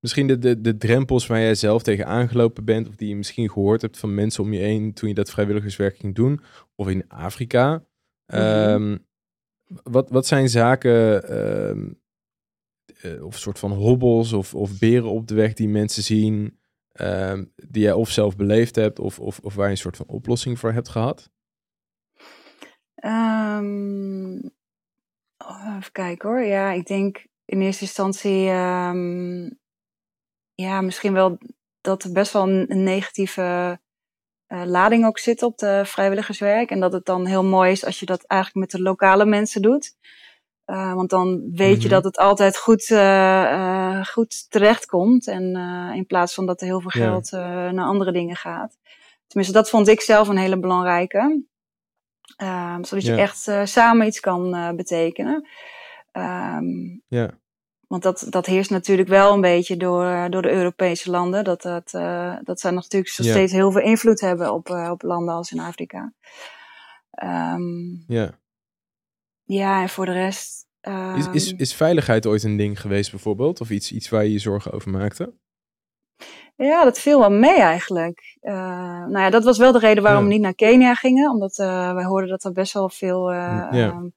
[0.00, 3.50] misschien de, de, de drempels waar jij zelf tegen aangelopen bent, of die je misschien
[3.50, 6.40] gehoord hebt van mensen om je heen toen je dat vrijwilligerswerk ging doen,
[6.74, 7.84] of in Afrika?
[8.26, 8.40] Mhm.
[8.40, 8.96] Ehm,
[9.82, 11.88] wat, wat zijn zaken, ehm,
[13.00, 16.58] eh, of soort van hobbels of, of beren op de weg die mensen zien,
[17.00, 20.06] ehm, die jij of zelf beleefd hebt, of, of, of waar je een soort van
[20.06, 21.30] oplossing voor hebt gehad?
[22.94, 24.38] Ehm,
[25.38, 26.40] oh, even kijken hoor.
[26.40, 29.50] Ja, ik denk in eerste instantie, ehm,
[30.54, 31.38] ja, misschien wel
[31.80, 33.80] dat er best wel een, negatieve
[34.48, 36.70] uh, lading ook zit op de vrijwilligerswerk.
[36.70, 39.62] En dat het dan heel mooi is als je dat eigenlijk met de lokale mensen
[39.62, 39.96] doet.
[40.70, 41.94] Uh, want dan weet je Mhm.
[41.94, 45.26] dat het altijd goed, uh, goed terechtkomt.
[45.28, 45.56] En
[45.94, 47.06] in plaats van dat er heel veel Ja.
[47.08, 47.30] geld
[47.74, 48.78] naar andere dingen gaat.
[49.26, 51.42] Tenminste, dat vond ik zelf een hele belangrijke.
[52.36, 55.48] Ehm, zodat je echt samen iets kan betekenen.
[56.12, 56.66] Ehm,
[57.08, 57.30] Ja.
[57.86, 61.44] want dat, dat heerst natuurlijk wel een beetje door, door de Europese landen.
[61.44, 63.32] Dat, dat, uh, dat zij natuurlijk nog Ja.
[63.32, 66.12] steeds heel veel invloed hebben op, uh, op landen als in Afrika.
[67.10, 67.62] Ehm,
[68.06, 68.30] ja.
[69.44, 70.59] ja, en voor de rest.
[71.16, 73.60] Is, is, ehm, is veiligheid ooit een ding geweest bijvoorbeeld?
[73.60, 75.34] Of iets, iets waar je je zorgen over maakte?
[76.56, 78.36] Ja, dat viel wel mee eigenlijk.
[78.42, 78.52] Uh,
[79.06, 80.28] nou ja, dat was wel de reden waarom Ja.
[80.28, 81.30] we niet naar Kenia gingen.
[81.30, 83.86] Omdat uh, wij hoorden dat er best wel veel uh, Ja.
[83.88, 84.14] um,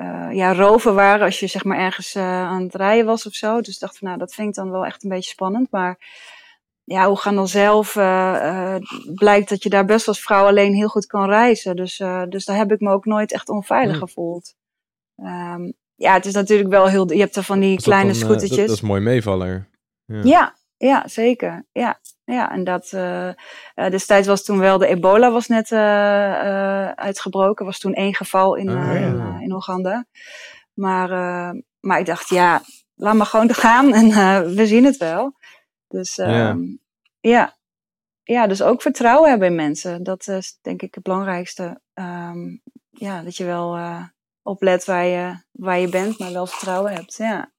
[0.00, 3.60] uh, ja, roven waren als je zeg maar ergens aan het rijden was of zo.
[3.60, 5.70] Dus dacht van nou, dat vind ik dan wel echt een beetje spannend.
[5.70, 5.98] Maar
[6.84, 7.92] ja, hoe gaan dan zelf?
[9.14, 11.76] Blijkt dat je daar best als vrouw alleen heel goed kan reizen.
[11.76, 11.96] Dus,
[12.28, 14.06] dus daar heb ik me ook nooit echt onveilig Hmm.
[14.06, 14.54] gevoeld.
[15.22, 17.12] Um, ja, het is natuurlijk wel heel.
[17.12, 18.56] Je hebt er van die dat kleine dan, eh, scootertjes.
[18.58, 19.68] Dat, dat is mooi meevaller.
[20.04, 20.20] Ja.
[20.22, 21.66] Ja, ja, zeker.
[21.72, 26.88] Ja, ja en dat uh, uh, destijds was toen wel de ebola was net uh,
[26.88, 27.64] uitgebroken.
[27.64, 29.38] Was toen één geval in, Ah, in, ja.
[29.40, 30.06] in Oeganda.
[30.74, 31.08] Maar,
[31.80, 32.62] maar ik dacht, ja,
[32.94, 34.08] laat maar gewoon gaan en
[34.54, 35.36] we zien het wel.
[35.88, 36.50] Dus Ja.
[36.50, 36.80] um,
[37.20, 37.56] ja.
[38.22, 40.02] ja, dus ook vertrouwen hebben in mensen.
[40.02, 41.80] Dat is denk ik het belangrijkste.
[41.94, 43.78] Um, ja, dat je wel
[44.50, 47.16] oplet waar je, waar je bent, maar wel vertrouwen hebt.
[47.16, 47.52] Ja.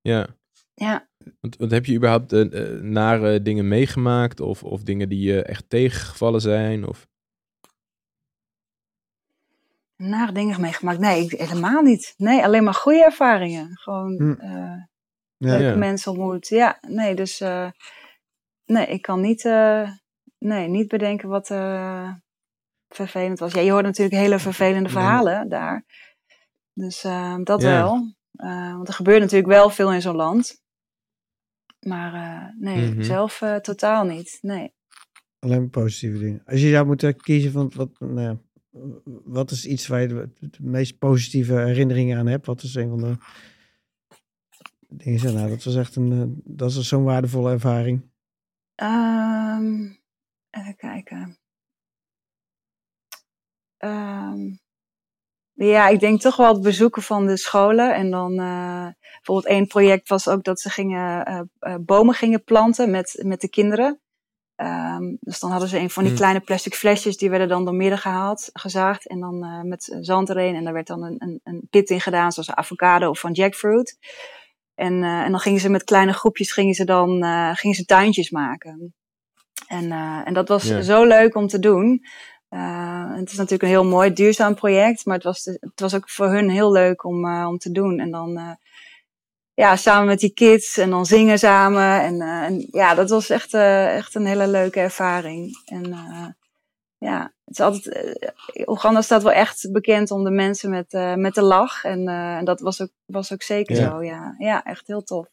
[0.00, 0.26] Ja.
[0.74, 1.08] Ja.
[1.40, 4.40] Want, want heb je überhaupt uh, nare dingen meegemaakt?
[4.40, 6.86] Of, of dingen die je echt tegengevallen zijn?
[6.86, 7.08] Of...
[9.96, 10.98] Nare dingen meegemaakt?
[10.98, 12.14] Nee, ik, helemaal niet.
[12.16, 13.78] Nee, alleen maar goede ervaringen.
[13.78, 14.30] Gewoon Hm.
[14.30, 14.82] uh,
[15.36, 15.48] Ja.
[15.48, 15.76] leuke Ja.
[15.76, 16.48] mensen ontmoet.
[16.48, 17.70] Ja, nee, dus uh,
[18.64, 19.90] nee, ik kan niet, uh,
[20.38, 21.50] nee, niet bedenken wat
[22.94, 23.52] vervelend was.
[23.52, 25.84] Ja, je hoort natuurlijk hele vervelende verhalen daar.
[26.72, 27.68] Dus uh, dat Ja.
[27.68, 28.14] wel.
[28.32, 30.62] Uh, want er gebeurt natuurlijk wel veel in zo'n land.
[31.80, 33.02] Maar uh, nee, Mhm.
[33.02, 34.38] zelf uh, totaal niet.
[34.40, 34.74] Nee.
[35.38, 36.42] Alleen maar positieve dingen.
[36.44, 38.38] Als je zou moeten kiezen van wat, nou
[39.24, 42.46] wat is iets waar je de, de meest positieve herinneringen aan hebt?
[42.46, 43.16] Wat is een van de
[44.88, 45.34] dingen?
[45.34, 48.10] Nou, dat was echt een, eh, dat is zo'n waardevolle ervaring.
[48.82, 49.98] Um,
[50.50, 51.38] even kijken.
[53.84, 54.60] Um,
[55.52, 57.94] ja, ik denk toch wel het bezoeken van de scholen.
[57.94, 62.44] En dan uh, bijvoorbeeld één project was ook dat ze gingen, uh, uh, bomen gingen
[62.44, 64.00] planten met, met de kinderen.
[64.56, 66.20] Um, dus dan hadden ze een van die Hmm.
[66.20, 69.06] kleine plastic flesjes, die werden dan door midden gehaald, gezaagd.
[69.08, 70.54] En dan met zand erin.
[70.54, 73.98] En daar werd dan een, een, een pit in gedaan, zoals avocado of van jackfruit.
[74.74, 77.24] En, en dan gingen ze met kleine groepjes gingen ze dan
[77.56, 78.94] gingen ze tuintjes maken.
[79.66, 79.92] En,
[80.24, 82.04] en dat was zo leuk om te doen.
[82.50, 85.94] Uh, het is natuurlijk een heel mooi duurzaam project, maar het was, de, het was
[85.94, 87.98] ook voor hun heel leuk om, uh, om te doen.
[87.98, 88.50] En dan uh,
[89.54, 92.00] ja, samen met die kids en dan zingen samen.
[92.00, 95.62] En, en ja, dat was echt, echt een hele leuke ervaring.
[95.64, 95.94] En
[96.98, 98.32] ja, het is altijd,
[98.66, 101.84] Oeganda staat wel echt bekend om de mensen met, met de lach.
[101.84, 103.90] En, en dat was ook, was ook zeker Ja.
[103.90, 104.34] zo, ja.
[104.38, 105.26] Ja, echt heel tof.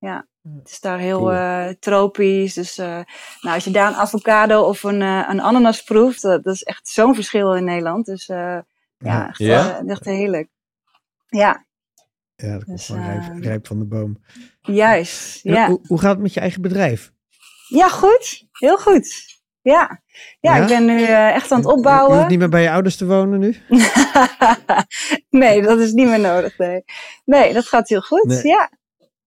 [0.00, 0.26] Ja,
[0.58, 1.32] het is daar heel Cool.
[1.32, 2.54] uh, tropisch.
[2.54, 2.86] Dus uh,
[3.40, 6.62] nou, als je daar een avocado of een, uh, een ananas proeft, dat, dat is
[6.62, 8.06] echt zo'n verschil in Nederland.
[8.06, 8.62] Dus uh, ja,
[8.98, 9.28] Ja.
[9.28, 9.80] echt, Ja?
[9.82, 10.48] uh, echt heerlijk.
[11.26, 11.64] Ja,
[12.36, 14.24] Ja, dat komt Dus, gewoon rijp, eh, rijp van de boom.
[14.60, 15.44] juist.
[15.44, 15.66] En Ja.
[15.66, 17.12] Hoe, hoe gaat het met je eigen bedrijf?
[17.68, 18.46] ja, goed.
[18.52, 19.38] Heel goed.
[19.62, 20.02] Ja,
[20.40, 20.62] ja, Ja?
[20.62, 22.16] ik ben nu uh, echt aan het Je opbouwen.
[22.16, 23.56] hoeft niet meer bij je ouders te wonen nu?
[25.30, 26.58] nee, dat is niet meer nodig.
[26.58, 26.84] Nee,
[27.24, 28.24] nee dat gaat heel goed.
[28.24, 28.46] Nee.
[28.46, 28.70] Ja.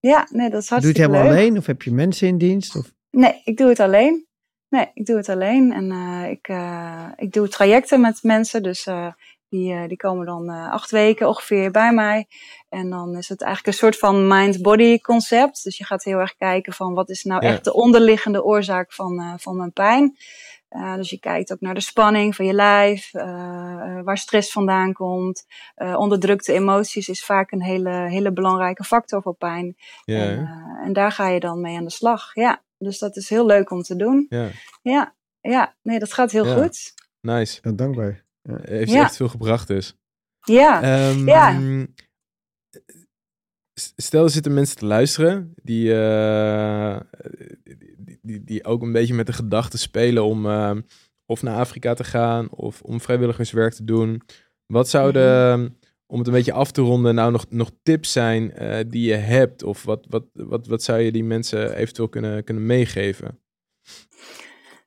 [0.08, 1.38] Ja, nee, dat is Doe je het hartstikke helemaal leuk.
[1.38, 2.76] alleen of heb je mensen in dienst?
[2.76, 2.92] Of?
[3.10, 4.26] Nee, ik doe het alleen.
[4.68, 5.72] Nee, ik doe het alleen.
[5.72, 8.62] En uh, ik, uh, ik doe trajecten met mensen.
[8.62, 9.06] Dus uh,
[9.48, 12.26] die, uh, die komen dan uh, acht weken ongeveer bij mij.
[12.68, 15.64] En dan is het eigenlijk een soort van mind-body concept.
[15.64, 17.52] Dus je gaat heel erg kijken van wat is nou Ja.
[17.52, 20.16] echt de onderliggende oorzaak van, uh, van mijn pijn.
[20.76, 24.52] Uh, dus je kijkt ook naar de spanning van je lijf, uh, uh, waar stress
[24.52, 25.44] vandaan komt.
[25.76, 29.76] Uh, onderdrukte emoties is vaak een hele, hele belangrijke factor voor pijn.
[30.04, 32.34] Ja, en, uh, en daar ga je dan mee aan de slag.
[32.34, 34.26] Ja, dus dat is heel leuk om te doen.
[34.28, 34.48] ja.
[34.82, 36.54] Ja, ja, nee, dat gaat heel Ja.
[36.62, 36.92] goed.
[37.20, 37.58] Nice.
[37.62, 38.24] Ja, dankbaar.
[38.62, 39.96] Heeft je echt veel gebracht dus.
[40.40, 41.58] Ja, Ehm, Ja.
[43.96, 47.00] Stel, er zitten mensen te luisteren die, eh,
[48.24, 50.80] die, die, ook een beetje met de gedachte spelen om ehm,
[51.26, 54.22] of naar Afrika te gaan of om vrijwilligerswerk te doen.
[54.66, 58.84] Wat zouden om het een beetje af te ronden, nou nog, nog tips zijn eh,
[58.88, 59.62] die je hebt?
[59.62, 63.38] Of wat, wat, wat, wat zou je die mensen eventueel kunnen, kunnen meegeven?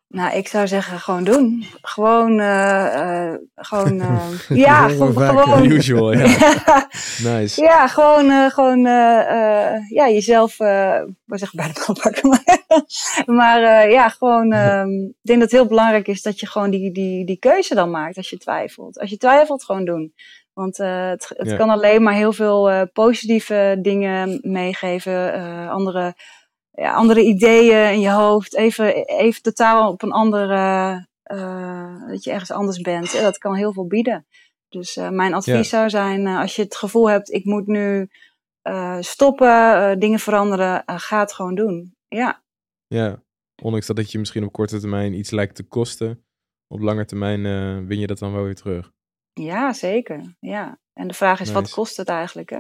[0.10, 1.66] Nou, ik zou zeggen, gewoon doen.
[1.82, 5.66] Gewoon, uh, gewoon, uh, ja, gewoon, gewoon.
[5.66, 6.26] Usual, ja.
[7.24, 7.62] nice.
[7.62, 8.82] Ja, gewoon, gewoon,
[9.90, 10.58] ja, jezelf,
[11.26, 12.42] wat zeg bij de bal pakken.
[13.40, 16.92] maar ja, gewoon, um, ik denk dat het heel belangrijk is dat je gewoon die,
[16.92, 19.00] die, die keuze dan maakt als je twijfelt.
[19.00, 20.14] Als je twijfelt, gewoon doen.
[20.54, 21.56] Want het, het ja.
[21.56, 26.16] kan alleen maar heel veel positieve dingen meegeven, andere
[26.82, 28.56] ja, andere ideeën in je hoofd.
[28.56, 30.56] Even, even totaal op een andere,
[31.32, 33.12] uh, dat je ergens anders bent.
[33.12, 34.26] Dat kan heel veel bieden.
[34.70, 35.64] Dus uh, mijn advies ja.
[35.64, 38.10] zou zijn, uh, als je het gevoel hebt, ik moet nu
[39.00, 41.96] stoppen, dingen veranderen, ga het gewoon doen.
[42.08, 42.44] Ja.
[42.88, 43.22] Ja,
[43.62, 46.26] ondanks dat het je misschien op korte termijn iets lijkt te kosten,
[46.68, 47.42] op lange termijn
[47.88, 48.92] win je dat dan wel weer terug.
[49.34, 50.36] Ja, zeker.
[50.40, 50.80] Ja.
[50.94, 51.62] En de vraag is, nice.
[51.62, 52.50] wat kost het eigenlijk?
[52.50, 52.60] Hè?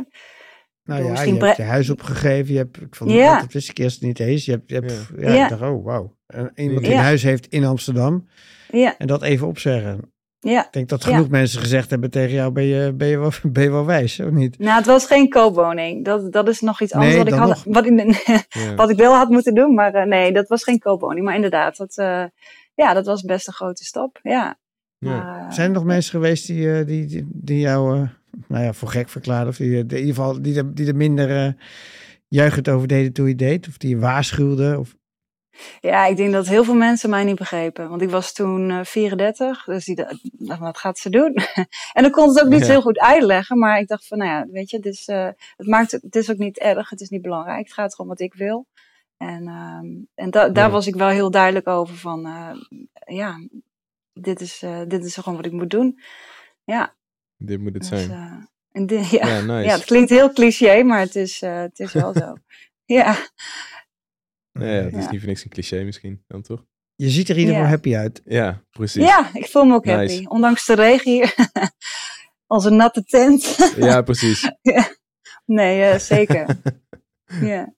[0.87, 2.53] Nou ja, je hebt je huis opgegeven.
[2.53, 3.39] Je hebt, ik vond het ja.
[3.39, 4.45] dat wist ik eerst niet eens.
[4.45, 5.33] Je hebt, je hebt ja.
[5.33, 6.15] ja, ik dacht, oh wauw.
[6.55, 8.27] Iemand die een huis heeft in Amsterdam.
[8.71, 8.97] Ja.
[8.97, 10.11] En dat even opzeggen.
[10.39, 10.65] Ja.
[10.65, 13.63] Ik denk dat genoeg mensen gezegd hebben tegen jou, ben je, ben je, wel, ben
[13.63, 14.59] je wel wijs, of niet?
[14.59, 16.05] Nou, het was geen koopwoning.
[16.05, 18.45] Dat, dat is nog iets anders nee, wat, ik had, wat, ik,
[18.75, 19.73] wat ik wel had moeten doen.
[19.73, 21.25] Maar uh, nee, dat was geen koopwoning.
[21.25, 22.23] Maar inderdaad, dat, uh,
[22.73, 24.19] ja, dat was best een grote stap.
[24.21, 24.57] Ja.
[24.97, 28.07] Maar, uh, Zijn er nog mensen geweest die, die, die, die jou
[28.47, 29.47] nou ja, voor gek verklaarden.
[29.47, 31.53] Of die, in ieder geval die er, die er minder uh,
[32.27, 33.67] juichend over deden toen je deed.
[33.67, 34.79] Of die je waarschuwden.
[34.79, 34.95] Of...
[35.79, 37.89] Ja, ik denk dat heel veel mensen mij niet begrepen.
[37.89, 39.63] Want ik was toen uh, 34.
[39.63, 41.33] Dus die dacht, wat gaat ze doen?
[41.97, 42.67] en ik kon het ook niet ja.
[42.67, 43.57] heel goed uitleggen.
[43.57, 46.31] Maar ik dacht van, nou ja, weet je, het is, uh, het maakt, het is
[46.31, 46.89] ook niet erg.
[46.89, 47.65] Het is niet belangrijk.
[47.65, 48.67] Het gaat gewoon wat ik wil.
[49.17, 52.27] En, um, en da daar was ik wel heel duidelijk over van,
[53.05, 53.35] ja,
[54.13, 55.99] dit is, dit is gewoon wat ik moet doen.
[56.63, 56.95] Ja,
[57.37, 58.09] dit moet het dus, zijn.
[58.09, 58.33] Uh,
[58.71, 59.27] en dit, ja.
[59.27, 59.67] Ja, nice.
[59.67, 62.35] ja, het klinkt heel cliché, maar het is, uh, het is wel zo.
[62.85, 63.17] Ja.
[64.51, 65.11] Nee, ja, het is ja.
[65.11, 66.65] niet voor niks een cliché misschien, dan toch?
[66.95, 68.21] Je ziet er in ieder geval happy uit.
[68.25, 69.03] Ja, precies.
[69.03, 69.97] Ja, ik voel me ook nice.
[69.97, 70.25] happy.
[70.25, 71.35] Ondanks de regen hier.
[72.47, 73.73] Als een natte tent.
[73.77, 74.51] ja, precies.
[75.45, 76.57] Nee, uh, zeker.
[77.41, 77.73] ja.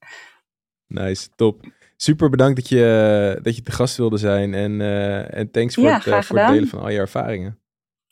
[0.86, 1.64] Nice, top.
[1.96, 4.54] Super bedankt dat je, dat je te gast wilde zijn.
[4.54, 4.80] En,
[5.30, 7.59] en thanks voor, het, voor het delen van al je ervaringen.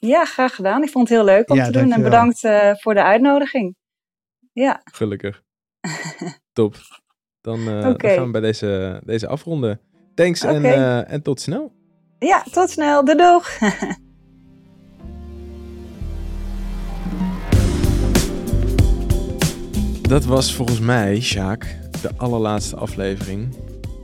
[0.01, 0.83] Ja, graag gedaan.
[0.83, 1.93] Ik vond het heel leuk om ja, te doen.
[1.93, 3.77] En bedankt uh, voor de uitnodiging.
[4.53, 4.81] Ja.
[4.85, 5.43] Gelukkig.
[6.53, 6.77] Top.
[7.41, 7.97] Dan, uh, okay.
[7.97, 9.81] dan, gaan we bij deze, deze afronden.
[10.15, 10.55] Thanks okay.
[10.55, 11.73] en, uh, en tot snel.
[12.19, 13.05] Ja, tot snel.
[13.05, 13.59] Doei doeg.
[20.09, 23.55] Dat was volgens mij, Sjaak, de allerlaatste aflevering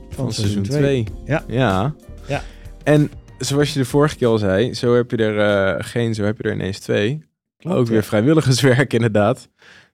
[0.09, 1.07] van, van seizoen 2.
[1.25, 1.43] Ja.
[1.47, 1.95] ja.
[2.27, 2.41] Ja.
[2.83, 6.23] En zoals je de vorige keer al zei, zo heb je er uh, geen, zo
[6.23, 7.23] heb je er ineens twee.
[7.57, 8.03] Klopt, Ook weer ja.
[8.03, 9.49] vrijwilligerswerk inderdaad.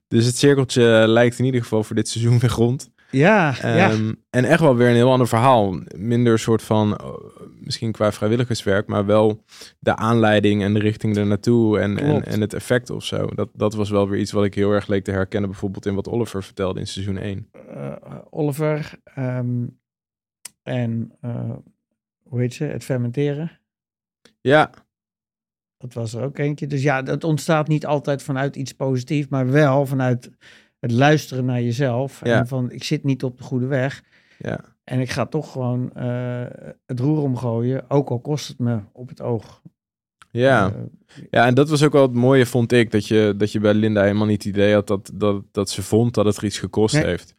[0.08, 2.90] Dus het cirkeltje lijkt in ieder geval voor dit seizoen weer rond.
[3.10, 4.14] Ja, um, ja.
[4.30, 5.78] En echt wel weer een heel ander verhaal.
[5.96, 7.08] Minder soort van, uh,
[7.60, 9.44] misschien qua vrijwilligerswerk, maar wel
[9.78, 13.26] de aanleiding en de richting er naartoe en, en, en, het effect of zo.
[13.26, 15.94] Dat, dat was wel weer iets wat ik heel erg leek te herkennen, bijvoorbeeld in
[15.94, 17.48] wat Oliver vertelde in seizoen 1.
[17.76, 17.92] Uh,
[18.30, 19.78] Oliver um,
[20.62, 21.12] en
[22.32, 23.50] hoe heet ze, het fermenteren.
[24.40, 24.70] Ja.
[25.76, 26.66] Dat was er ook eentje.
[26.66, 30.30] Dus ja, dat ontstaat niet altijd vanuit iets positiefs, maar wel vanuit
[30.78, 32.20] het luisteren naar jezelf.
[32.24, 32.38] Ja.
[32.38, 34.02] En van, ik zit niet op de goede weg.
[34.38, 34.60] Ja.
[34.84, 36.44] En ik ga toch gewoon uh,
[36.86, 39.62] het roer omgooien, ook al kost het me op het oog.
[40.30, 40.70] Ja.
[40.70, 40.76] Uh,
[41.30, 43.74] ja, en dat was ook wel het mooie, vond ik, dat je, dat je bij
[43.74, 46.58] Linda helemaal niet het idee had dat, dat, dat ze vond dat het er iets
[46.58, 47.04] gekost nee.
[47.04, 47.36] heeft.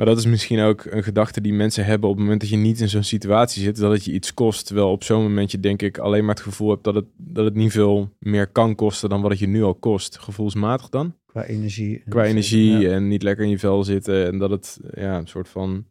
[0.00, 2.56] Maar dat is misschien ook een gedachte die mensen hebben op het moment dat je
[2.56, 4.66] niet in zo'n situatie zit, dat het je iets kost.
[4.66, 7.44] Terwijl op zo'n moment je denk ik alleen maar het gevoel hebt dat het, dat
[7.44, 10.18] het niet veel meer kan kosten dan wat het je nu al kost.
[10.18, 11.14] Gevoelsmatig dan?
[11.26, 12.02] Qua energie.
[12.08, 12.90] Qua energie ja.
[12.90, 14.26] en niet lekker in je vel zitten.
[14.26, 15.86] En dat het ja, een soort van,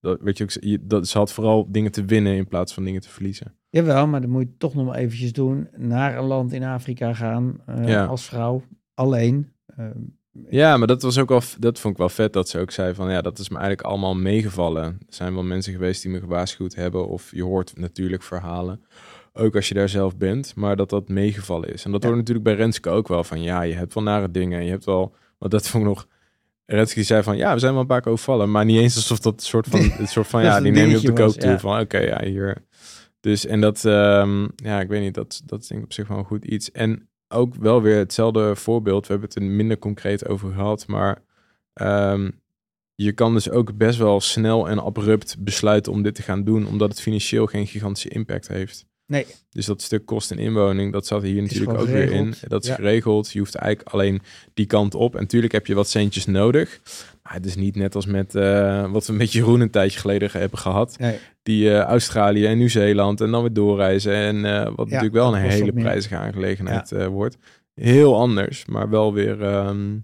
[0.00, 3.00] dat, weet je ook, dat, ze had vooral dingen te winnen in plaats van dingen
[3.00, 3.54] te verliezen.
[3.68, 5.68] Jawel, maar dan moet je toch nog maar eventjes doen.
[5.76, 8.04] Naar een land in Afrika gaan uh, ja.
[8.04, 8.62] als vrouw,
[8.94, 9.52] alleen.
[9.78, 9.86] Uh,
[10.48, 12.94] ja, maar dat was ook wel, dat vond ik wel vet dat ze ook zei
[12.94, 14.84] van ja, dat is me eigenlijk allemaal meegevallen.
[14.84, 18.84] Er zijn wel mensen geweest die me gewaarschuwd hebben of je hoort natuurlijk verhalen,
[19.32, 21.84] ook als je daar zelf bent, maar dat dat meegevallen is.
[21.84, 22.08] En dat ja.
[22.08, 24.84] hoort natuurlijk bij Renske ook wel van ja, je hebt wel nare dingen, je hebt
[24.84, 26.06] wel, want dat vond ik nog,
[26.66, 29.18] Renske zei van ja, we zijn wel een paar keer overvallen, maar niet eens alsof
[29.18, 31.58] dat soort van, het soort van ja, die neem je op de kook toe ja.
[31.58, 32.66] van oké, okay, ja, hier.
[33.20, 36.18] Dus en dat, um, ja, ik weet niet, dat, dat denk ik op zich wel
[36.18, 36.72] een goed iets.
[36.72, 39.06] En ook wel weer hetzelfde voorbeeld.
[39.06, 41.22] We hebben het er minder concreet over gehad, maar
[41.74, 42.40] um,
[42.94, 46.66] je kan dus ook best wel snel en abrupt besluiten om dit te gaan doen,
[46.66, 48.86] omdat het financieel geen gigantische impact heeft.
[49.08, 49.26] Nee.
[49.50, 52.34] Dus dat stuk kost en inwoning, dat zat hier natuurlijk ook weer in.
[52.48, 52.74] Dat is Ja.
[52.74, 53.32] geregeld.
[53.32, 54.20] Je hoeft eigenlijk alleen
[54.54, 55.14] die kant op.
[55.14, 56.80] En natuurlijk heb je wat centjes nodig.
[57.22, 60.30] Maar het is niet net als met eh, wat we met Jeroen een tijdje geleden
[60.30, 60.98] ge- hebben gehad.
[60.98, 61.18] Nee.
[61.42, 64.14] Die eh, Australië en Nieuw-Zeeland en dan weer doorreizen.
[64.14, 67.36] En eh, wat natuurlijk wel een hele prijzige aangelegenheid wordt.
[67.74, 69.96] Heel anders, maar wel weer ehm,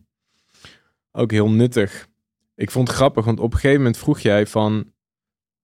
[1.13, 2.07] ook heel nuttig.
[2.57, 4.93] Ik vond het grappig, want op een gegeven moment vroeg jij van...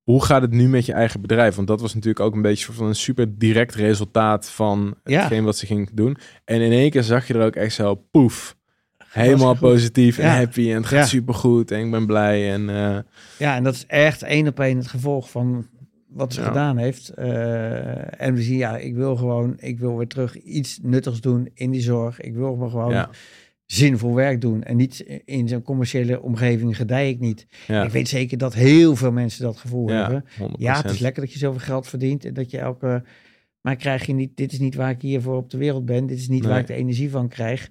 [0.02, 1.54] Hoe gaat het nu met je eigen bedrijf?
[1.54, 5.18] Want dat was natuurlijk ook een beetje van een super direct resultaat van Ja.
[5.18, 6.16] hetgeen wat ze ging doen.
[6.44, 8.56] En in één keer zag je er ook echt zo, poef,
[9.06, 10.34] helemaal positief en Ja.
[10.36, 12.52] happy en het gaat super goed en ik ben blij.
[12.52, 12.98] En eh,
[13.38, 15.66] Ja, en dat is echt één op één het gevolg van
[16.08, 16.46] wat ze Ja.
[16.46, 17.08] gedaan heeft.
[17.08, 21.48] Eh, en we zien, ja, ik wil gewoon, ik wil weer terug iets nuttigs doen
[21.54, 22.20] in die zorg.
[22.20, 23.10] Ik wil maar gewoon ja,
[23.72, 24.62] zinvol werk doen.
[24.62, 27.46] En niet in zo'n commerciële omgeving gedij ik niet.
[27.66, 30.24] ja, Ik weet zeker dat heel veel mensen dat gevoel ja, hebben.
[30.24, 30.52] 100%.
[30.58, 33.02] Ja, het is lekker dat je zoveel geld verdient en dat je elke.
[33.60, 36.06] Maar krijg je niet, dit is niet waar ik hiervoor op de wereld ben.
[36.06, 37.70] Dit is niet waar ik de energie van krijg.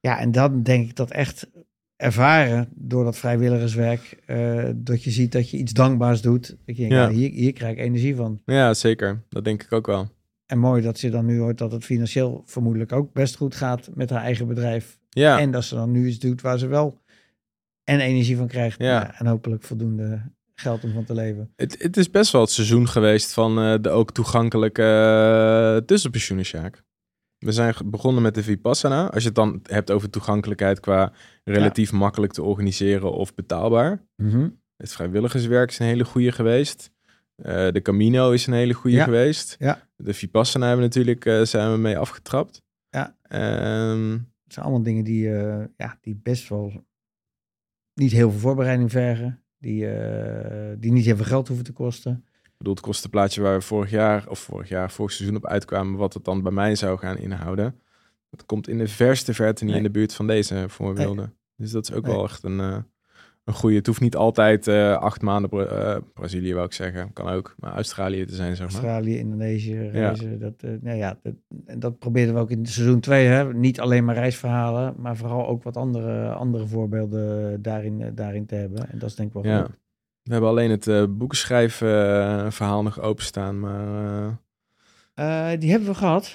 [0.00, 1.50] Ja, en dan denk ik dat echt
[1.96, 4.18] ervaren door dat vrijwilligerswerk.
[4.26, 6.56] eh, dat je ziet dat je iets dankbaars doet.
[6.66, 7.02] Dat je denkt, Ja.
[7.08, 7.10] ja.
[7.10, 8.40] hier, hier krijg ik energie van.
[8.44, 9.22] Ja, zeker.
[9.28, 10.08] Dat denk ik ook wel.
[10.46, 13.90] En mooi dat ze dan nu hoort dat het financieel vermoedelijk ook best goed gaat
[13.94, 14.98] met haar eigen bedrijf.
[15.08, 17.00] Ja, En dat ze dan nu iets doet waar ze wel
[17.84, 18.78] en energie van krijgt.
[18.78, 18.86] Ja.
[18.86, 20.22] Ja, en hopelijk voldoende
[20.54, 21.52] geld om van te leven.
[21.56, 24.82] het, het is best wel het seizoen geweest van eh, de ook toegankelijke
[25.80, 26.82] uh, tussenpensioenen, Sjaak.
[27.38, 29.10] We zijn begonnen met de Vipassana.
[29.10, 31.12] Als je het dan hebt over toegankelijkheid qua
[31.44, 34.02] relatief makkelijk te organiseren of betaalbaar.
[34.76, 36.90] Het vrijwilligerswerk is een hele goede geweest.
[37.36, 39.04] Eh, de Camino is een hele goede Ja.
[39.04, 39.56] geweest.
[39.58, 39.88] Ja.
[39.96, 42.62] De Vipassana hebben we natuurlijk zijn we mee afgetrapt.
[42.90, 43.16] Ja.
[43.22, 46.84] Ehm, Het zijn allemaal dingen die, eh, ja, die best wel
[47.94, 49.42] niet heel veel voorbereiding vergen.
[49.58, 52.24] Die, eh, die niet heel veel geld hoeven te kosten.
[52.42, 55.96] Ik bedoel, het kostenplaatje waar we vorig jaar, of vorig jaar, vorig seizoen op uitkwamen,
[55.98, 57.80] wat het dan bij mij zou gaan inhouden.
[58.30, 59.82] Dat komt in de verste verte niet Nee.
[59.82, 61.34] in de buurt van deze voorbeelden.
[61.56, 62.14] Dus dat is ook Nee.
[62.14, 62.78] wel echt een, eh,
[63.48, 63.76] een goede.
[63.76, 67.12] Het hoeft niet altijd eh, acht maanden eh, Brazilië, wou ik zeggen.
[67.12, 68.74] Kan ook, maar Australië te zijn, zeg maar.
[68.74, 70.38] Australië, Indonesië reizen.
[70.38, 71.34] Dat, eh, nou ja, dat,
[71.66, 73.26] en dat probeerden we ook in seizoen 2.
[73.26, 73.54] Hè?
[73.54, 78.90] Niet alleen maar reisverhalen, maar vooral ook wat andere, andere voorbeelden daarin, daarin te hebben.
[78.90, 79.60] En dat is denk ik wel Ja.
[79.62, 79.76] goed.
[80.22, 84.38] We hebben alleen het uh, boekenschrijven eh, verhaal nog openstaan, maar...
[85.58, 86.34] die hebben we gehad.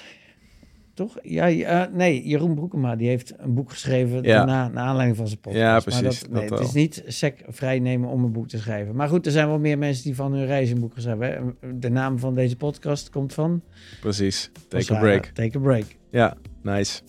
[0.94, 1.18] Toch?
[1.22, 4.36] Ja, ja, nee, Jeroen Broekema die heeft een boek geschreven Ja.
[4.36, 5.62] daarna, naar aanleiding van zijn podcast.
[5.62, 8.48] Ja, Maar precies, dat, nee, dat het is niet sec vrij nemen om een boek
[8.48, 8.94] te schrijven.
[8.96, 11.80] Maar goed, er zijn wel meer mensen die van hun reis een boek geschreven hebben.
[11.80, 13.62] De naam van deze podcast komt van...
[14.00, 14.50] precies.
[14.68, 15.24] Take a break.
[15.26, 15.84] Take a break.
[16.10, 17.00] Ja, nice.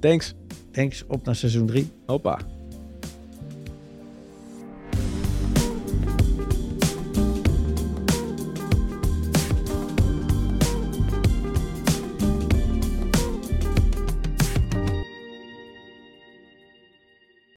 [0.00, 0.34] Thanks.
[0.70, 1.90] Thanks, op naar seizoen 3.
[2.06, 2.38] Hoppa.